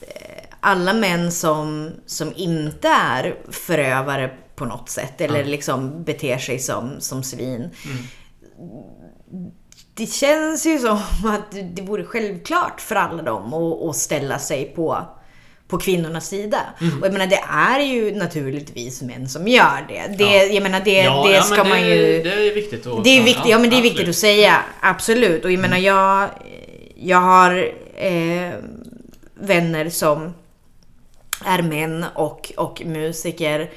[0.60, 6.92] alla män som, som inte är förövare på något sätt eller liksom beter sig som,
[7.00, 7.70] som svin.
[9.94, 14.66] Det känns ju som att det vore självklart för alla dem att, att ställa sig
[14.66, 15.06] på,
[15.68, 16.60] på kvinnornas sida.
[17.00, 20.18] Och jag menar det är ju naturligtvis män som gör det.
[20.18, 20.44] det Ja.
[20.44, 22.24] Jag menar det, Ja, det ja, ska men man det, ju...
[22.24, 23.04] Det är viktigt att...
[23.04, 24.64] Det är viktigt, ja, men det är viktigt att säga.
[24.82, 25.46] Absolut.
[25.46, 26.30] Och jag menar, jag,
[26.96, 28.54] jag har eh,
[29.36, 30.34] vänner som
[31.46, 33.70] är män och, och musiker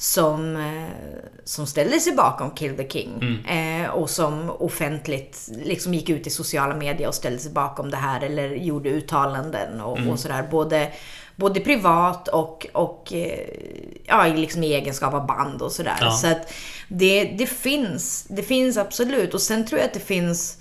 [0.00, 3.44] som, eh, som ställde sig bakom Kill the King.
[3.48, 7.96] Eh, och som offentligt liksom gick ut i sociala medier och ställde sig bakom det
[7.96, 10.48] här eller gjorde uttalanden och, och sådär.
[10.50, 10.92] Både,
[11.36, 13.48] både privat och, och eh,
[14.04, 15.98] ja, liksom i egenskap av band och sådär.
[16.00, 16.10] Ja.
[16.10, 16.52] Så att
[16.88, 18.26] det, det finns.
[18.28, 19.34] Det finns absolut.
[19.34, 20.58] Och sen tror jag att det finns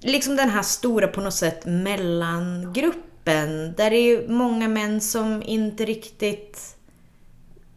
[0.00, 5.42] liksom den här stora på något sätt mellangruppen gruppen där det är många män som
[5.42, 6.76] inte riktigt...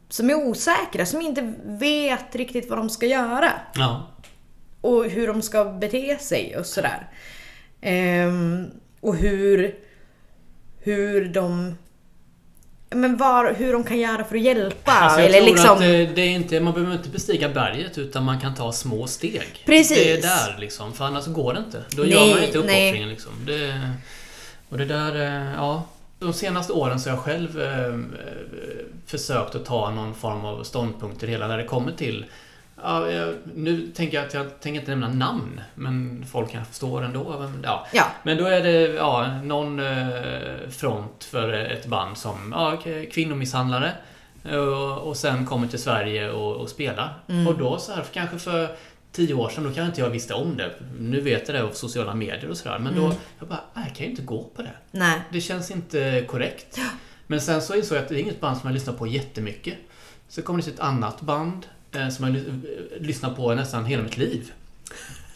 [0.09, 3.51] Som är osäkra, som inte vet riktigt vad de ska göra.
[3.75, 4.07] Ja.
[4.81, 7.09] Och hur de ska bete sig och sådär.
[7.81, 8.65] Ehm,
[9.01, 9.75] och hur,
[10.79, 11.77] hur de...
[12.89, 14.91] Men var, hur de kan göra för att hjälpa.
[14.91, 15.79] Alltså eller liksom...
[15.79, 19.63] det, det är inte, man behöver inte bestiga berget utan man kan ta små steg.
[19.65, 19.97] Precis.
[19.97, 21.83] Det är där liksom, för annars går det inte.
[21.89, 23.31] Då Nej, gör man inte uppoffringen liksom.
[23.45, 23.91] Det,
[24.69, 25.83] och det där, eh, ja.
[26.19, 27.93] De senaste åren så har jag själv eh, eh,
[29.05, 32.25] försökt att ta någon form av ståndpunkt i det hela när det kommer till
[32.83, 33.07] Ja,
[33.55, 37.49] nu tänker jag att jag tänker inte nämna namn, men folk kan förstå ändå.
[37.63, 37.87] Ja.
[37.93, 38.03] Ja.
[38.23, 43.91] men då är det ja, någon eh, front för ett band som ja, kvinnomisshandlare
[44.43, 47.13] och, och sen kommer till Sverige och, och spelar.
[47.27, 47.47] Mm.
[47.47, 48.75] Och då så här, kanske för
[49.15, 50.71] tio år sedan, då kanske inte jag visste om det.
[50.99, 52.79] Nu vet jag det av sociala medier och sådär.
[52.79, 53.03] Men Mm.
[53.09, 54.73] då, jag bara, "Nej, jag kan ju inte gå på det.
[54.91, 55.19] Nej.
[55.31, 56.79] Det känns inte korrekt.
[57.27, 59.73] Men sen så insåg jag att det är inget band som jag lyssnar på jättemycket.
[60.29, 62.53] Så kom det till ett annat band eh, som jag eh,
[62.99, 64.51] lyssnat på nästan hela mitt liv.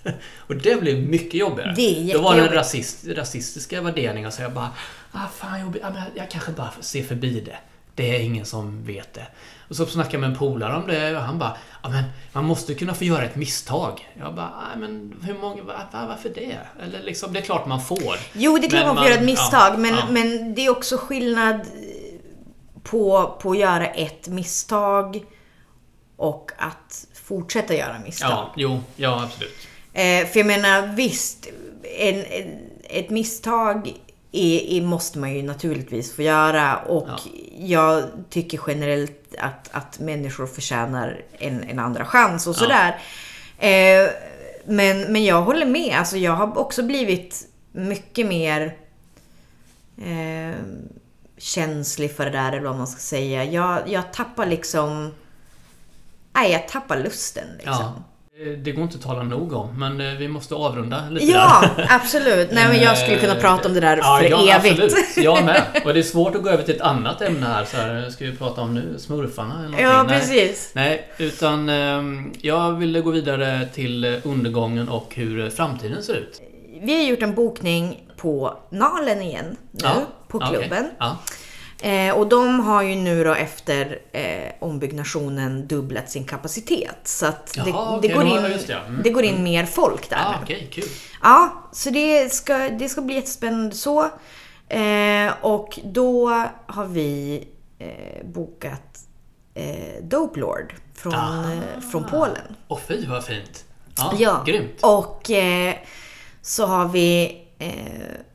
[0.38, 1.73] och det blev mycket jobbigare.
[1.75, 4.69] Det Då var det rasist, rasistiska värderingar så jag bara
[5.11, 5.84] ah, fan jobbigt.
[6.15, 7.57] Jag kanske bara får se förbi det.
[7.95, 9.27] Det är ingen som vet det.
[9.70, 12.03] Och så snackade jag med en polare om det och han bara ja, men
[12.34, 14.09] man måste kunna få göra ett misstag.
[14.20, 16.57] Jag bara, men hur många, va- va- varför det?
[16.84, 18.15] Eller liksom, det är klart man får.
[18.34, 20.05] Jo, det är klart man får göra ett misstag, ja, men, ja.
[20.09, 21.61] men det är också skillnad
[22.84, 25.24] på, på att göra ett misstag
[26.15, 28.30] och att fortsätta göra misstag.
[28.32, 29.67] Ja, jo, ja absolut.
[29.93, 31.47] Eh, för jag menar, visst,
[31.97, 33.93] en, en, ett misstag
[34.32, 37.19] är, måste man ju naturligtvis få göra och Ja.
[37.57, 42.99] jag tycker generellt att, att människor förtjänar en, en andra chans och sådär.
[43.57, 44.09] Eh,
[44.65, 48.75] men, men jag håller med, alltså jag har också blivit mycket mer
[49.97, 50.55] eh,
[51.38, 53.43] känslig för det där eller vad man ska säga.
[53.43, 55.13] Jag, jag tappar liksom...
[56.34, 57.73] Nej, jag tappar lusten liksom.
[57.73, 58.03] Ja.
[58.46, 61.64] Eh, Det går inte att tala nog om, men eh, vi måste avrunda lite Ja,
[61.78, 61.86] där.
[61.90, 62.50] absolut.
[62.52, 64.84] Nej, men jag skulle kunna Eh, prata om det där ja, för ja, evigt.
[64.84, 65.18] Absolut.
[65.26, 65.64] Jag med.
[65.86, 67.66] Och det är svårt att gå över till ett annat ämne här.
[67.66, 68.96] Så här ska vi prata om nu?
[69.00, 69.86] Smurfarna eller någonting?
[69.86, 70.72] Ja, precis.
[70.74, 76.42] Nej, utan ehm, jag ville gå vidare till undergången och hur framtiden ser ut.
[76.82, 79.94] Vi har gjort en bokning på Nalen igen nu, Ja,
[80.28, 80.90] på klubben.
[81.00, 81.18] Ja.
[81.82, 86.97] Eh, och de har ju nu då efter eh, ombyggnationen dubblat sin kapacitet.
[87.03, 88.80] Så att det, Jaha, det, går in, det, ja.
[88.88, 90.38] Mm, det går in mer folk där Ah, nu.
[90.43, 90.84] Okej, kul.
[91.23, 94.03] Ja, så det ska, det ska bli jättespännande så.
[94.67, 96.30] Eh, och då
[96.65, 97.43] har vi
[97.80, 98.99] eh, bokat
[99.53, 101.51] eh, Dope Lord från, Ah.
[101.53, 102.55] eh, från Polen.
[102.67, 103.63] Åh fy vad fint.
[103.97, 104.80] Ja, Ja, grymt.
[104.84, 105.75] och eh,
[106.41, 107.38] så har vi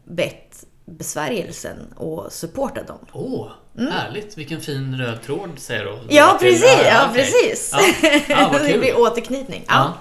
[0.05, 0.44] bett
[0.87, 2.99] besvärjelsen och supporta dem.
[3.13, 3.51] Åh,
[3.91, 4.39] härligt.
[4.39, 5.91] Vilken fin röd tråd säger du.
[5.93, 6.05] Mm.
[6.09, 6.81] Ja, Till- precis!
[6.87, 7.23] Ja, okej.
[7.25, 7.75] precis.
[8.29, 9.65] Ja, vad det blir återknytning.
[9.69, 9.75] Ja.
[9.75, 9.93] Ja.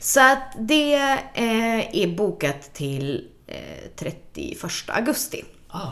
[0.00, 0.94] Så att det
[1.34, 3.56] eh, är bokat till eh,
[3.96, 5.44] 31 augusti.
[5.68, 5.88] Ah,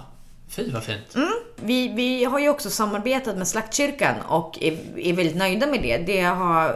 [0.49, 1.15] fy vad fint.
[1.15, 1.33] Mm.
[1.57, 5.99] Vi, vi har ju också samarbetat med Slaktkyrkan och är, är väldigt nöjda med det.
[5.99, 6.69] Det har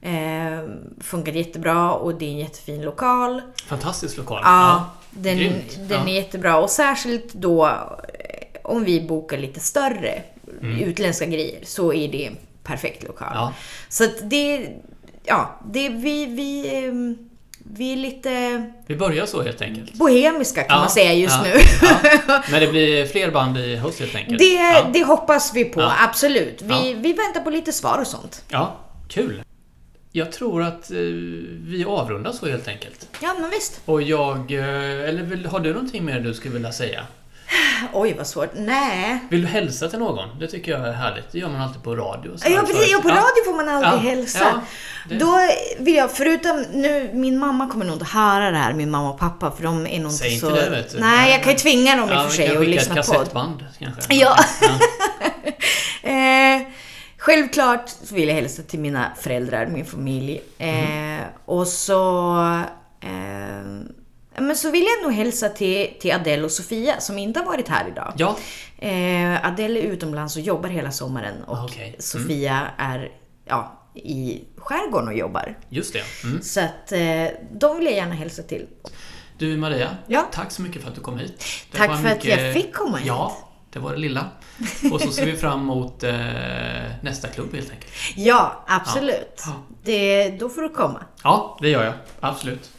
[0.00, 0.68] eh,
[1.00, 3.42] funkat jättebra och det är en jättefin lokal.
[3.66, 4.40] Fantastisk lokal.
[4.44, 5.78] Ja, den, grymt.
[5.88, 6.08] den Ja.
[6.08, 6.58] är jättebra.
[6.58, 7.72] Och särskilt då eh,
[8.64, 10.22] om vi bokar lite större
[10.80, 13.28] utländska grejer så är det en perfekt lokal.
[13.28, 13.38] Mm.
[13.40, 13.52] Ja.
[13.88, 14.68] Så att det,
[15.24, 17.18] ja, det, vi, vi, ehm,
[17.74, 19.94] vi är lite Vi börjar så helt enkelt.
[19.94, 21.54] bohemiska kan Ja, man säga just nu.
[22.50, 24.38] Men det blir fler band i höst helt enkelt.
[24.38, 26.62] Det, det hoppas vi på, absolut.
[26.62, 28.42] Vi, vi väntar på lite svar och sånt.
[28.48, 28.76] ja,
[29.08, 29.42] kul.
[30.12, 30.96] Jag tror att eh,
[31.66, 33.08] vi avrundar så helt enkelt.
[33.22, 33.80] Ja, men visst.
[33.84, 34.52] Och jag...
[34.52, 37.06] Eh, eller har du någonting mer du skulle vilja säga?
[37.92, 38.50] Oj, vad svårt.
[38.56, 39.18] Nej.
[39.30, 40.38] Vill du hälsa till någon?
[40.40, 41.32] Det tycker jag är härligt.
[41.32, 42.36] Det gör man alltid på radio.
[42.36, 42.90] så Ja, precis.
[42.92, 44.38] Ja, på radio får man alltid Ja, hälsa.
[44.44, 44.60] ja,
[45.08, 45.38] det- Då
[45.78, 49.18] vill jag, förutom nu, min mamma kommer nog inte höra det här, min mamma och
[49.18, 50.64] pappa, för de är nog Säg inte inte så...
[50.64, 51.00] det, vet du.
[51.00, 52.74] Nej, jag kan ju tvinga dem i Ja, och för vi sig kan att skicka
[52.80, 53.12] lyssna ett på.
[53.12, 54.14] kassettband kanske.
[54.14, 54.36] Ja.
[56.02, 56.62] Eh,
[57.20, 60.40] självklart så vill jag hälsa till mina föräldrar, min familj.
[60.58, 62.36] Eh, och så...
[63.00, 63.66] Eh,
[64.38, 67.68] men så vill jag nog hälsa till, till Adele och Sofia som inte har varit
[67.68, 68.12] här idag.
[68.16, 68.36] Ja,
[68.82, 71.88] Eh, Adele är utomlands och jobbar hela sommaren och Ah, okej.
[71.88, 71.96] Mm.
[72.00, 73.12] Sofia är
[73.44, 75.58] ja, i skärgården och jobbar.
[75.68, 76.02] just det.
[76.24, 76.42] Mm.
[76.42, 78.66] Så att eh, de vill jag gärna hälsa till.
[79.38, 80.26] Du Maria, Ja.
[80.32, 81.44] tack så mycket för att du kom hit.
[81.72, 83.06] Det Tack för att jag fick komma hit.
[83.06, 83.36] Ja,
[83.72, 84.26] det var det lilla.
[84.92, 86.14] Och så ser vi fram emot eh,
[87.02, 87.92] nästa klubb helt enkelt.
[88.16, 89.42] Ja, absolut.
[89.46, 89.52] Ja.
[89.84, 91.02] Det, då får du komma.
[91.24, 91.94] Ja, det gör jag.
[92.20, 92.70] Absolut.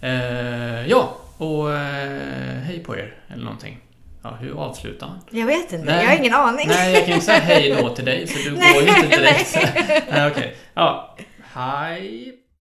[0.00, 3.14] Eh, ja, och eh, hej på er.
[3.32, 3.78] Eller någonting.
[4.22, 5.20] Ja, hur avslutar man?
[5.30, 6.02] Jag vet inte, Nej.
[6.04, 6.68] jag har ingen aning.
[6.68, 9.06] Nej, jag kan ju säga hej då till dig, så du Nej, går ju inte
[9.16, 9.58] direkt.
[10.10, 10.30] nej.
[10.30, 10.56] Okej.
[10.74, 11.16] Ja.
[11.52, 12.34] Hej.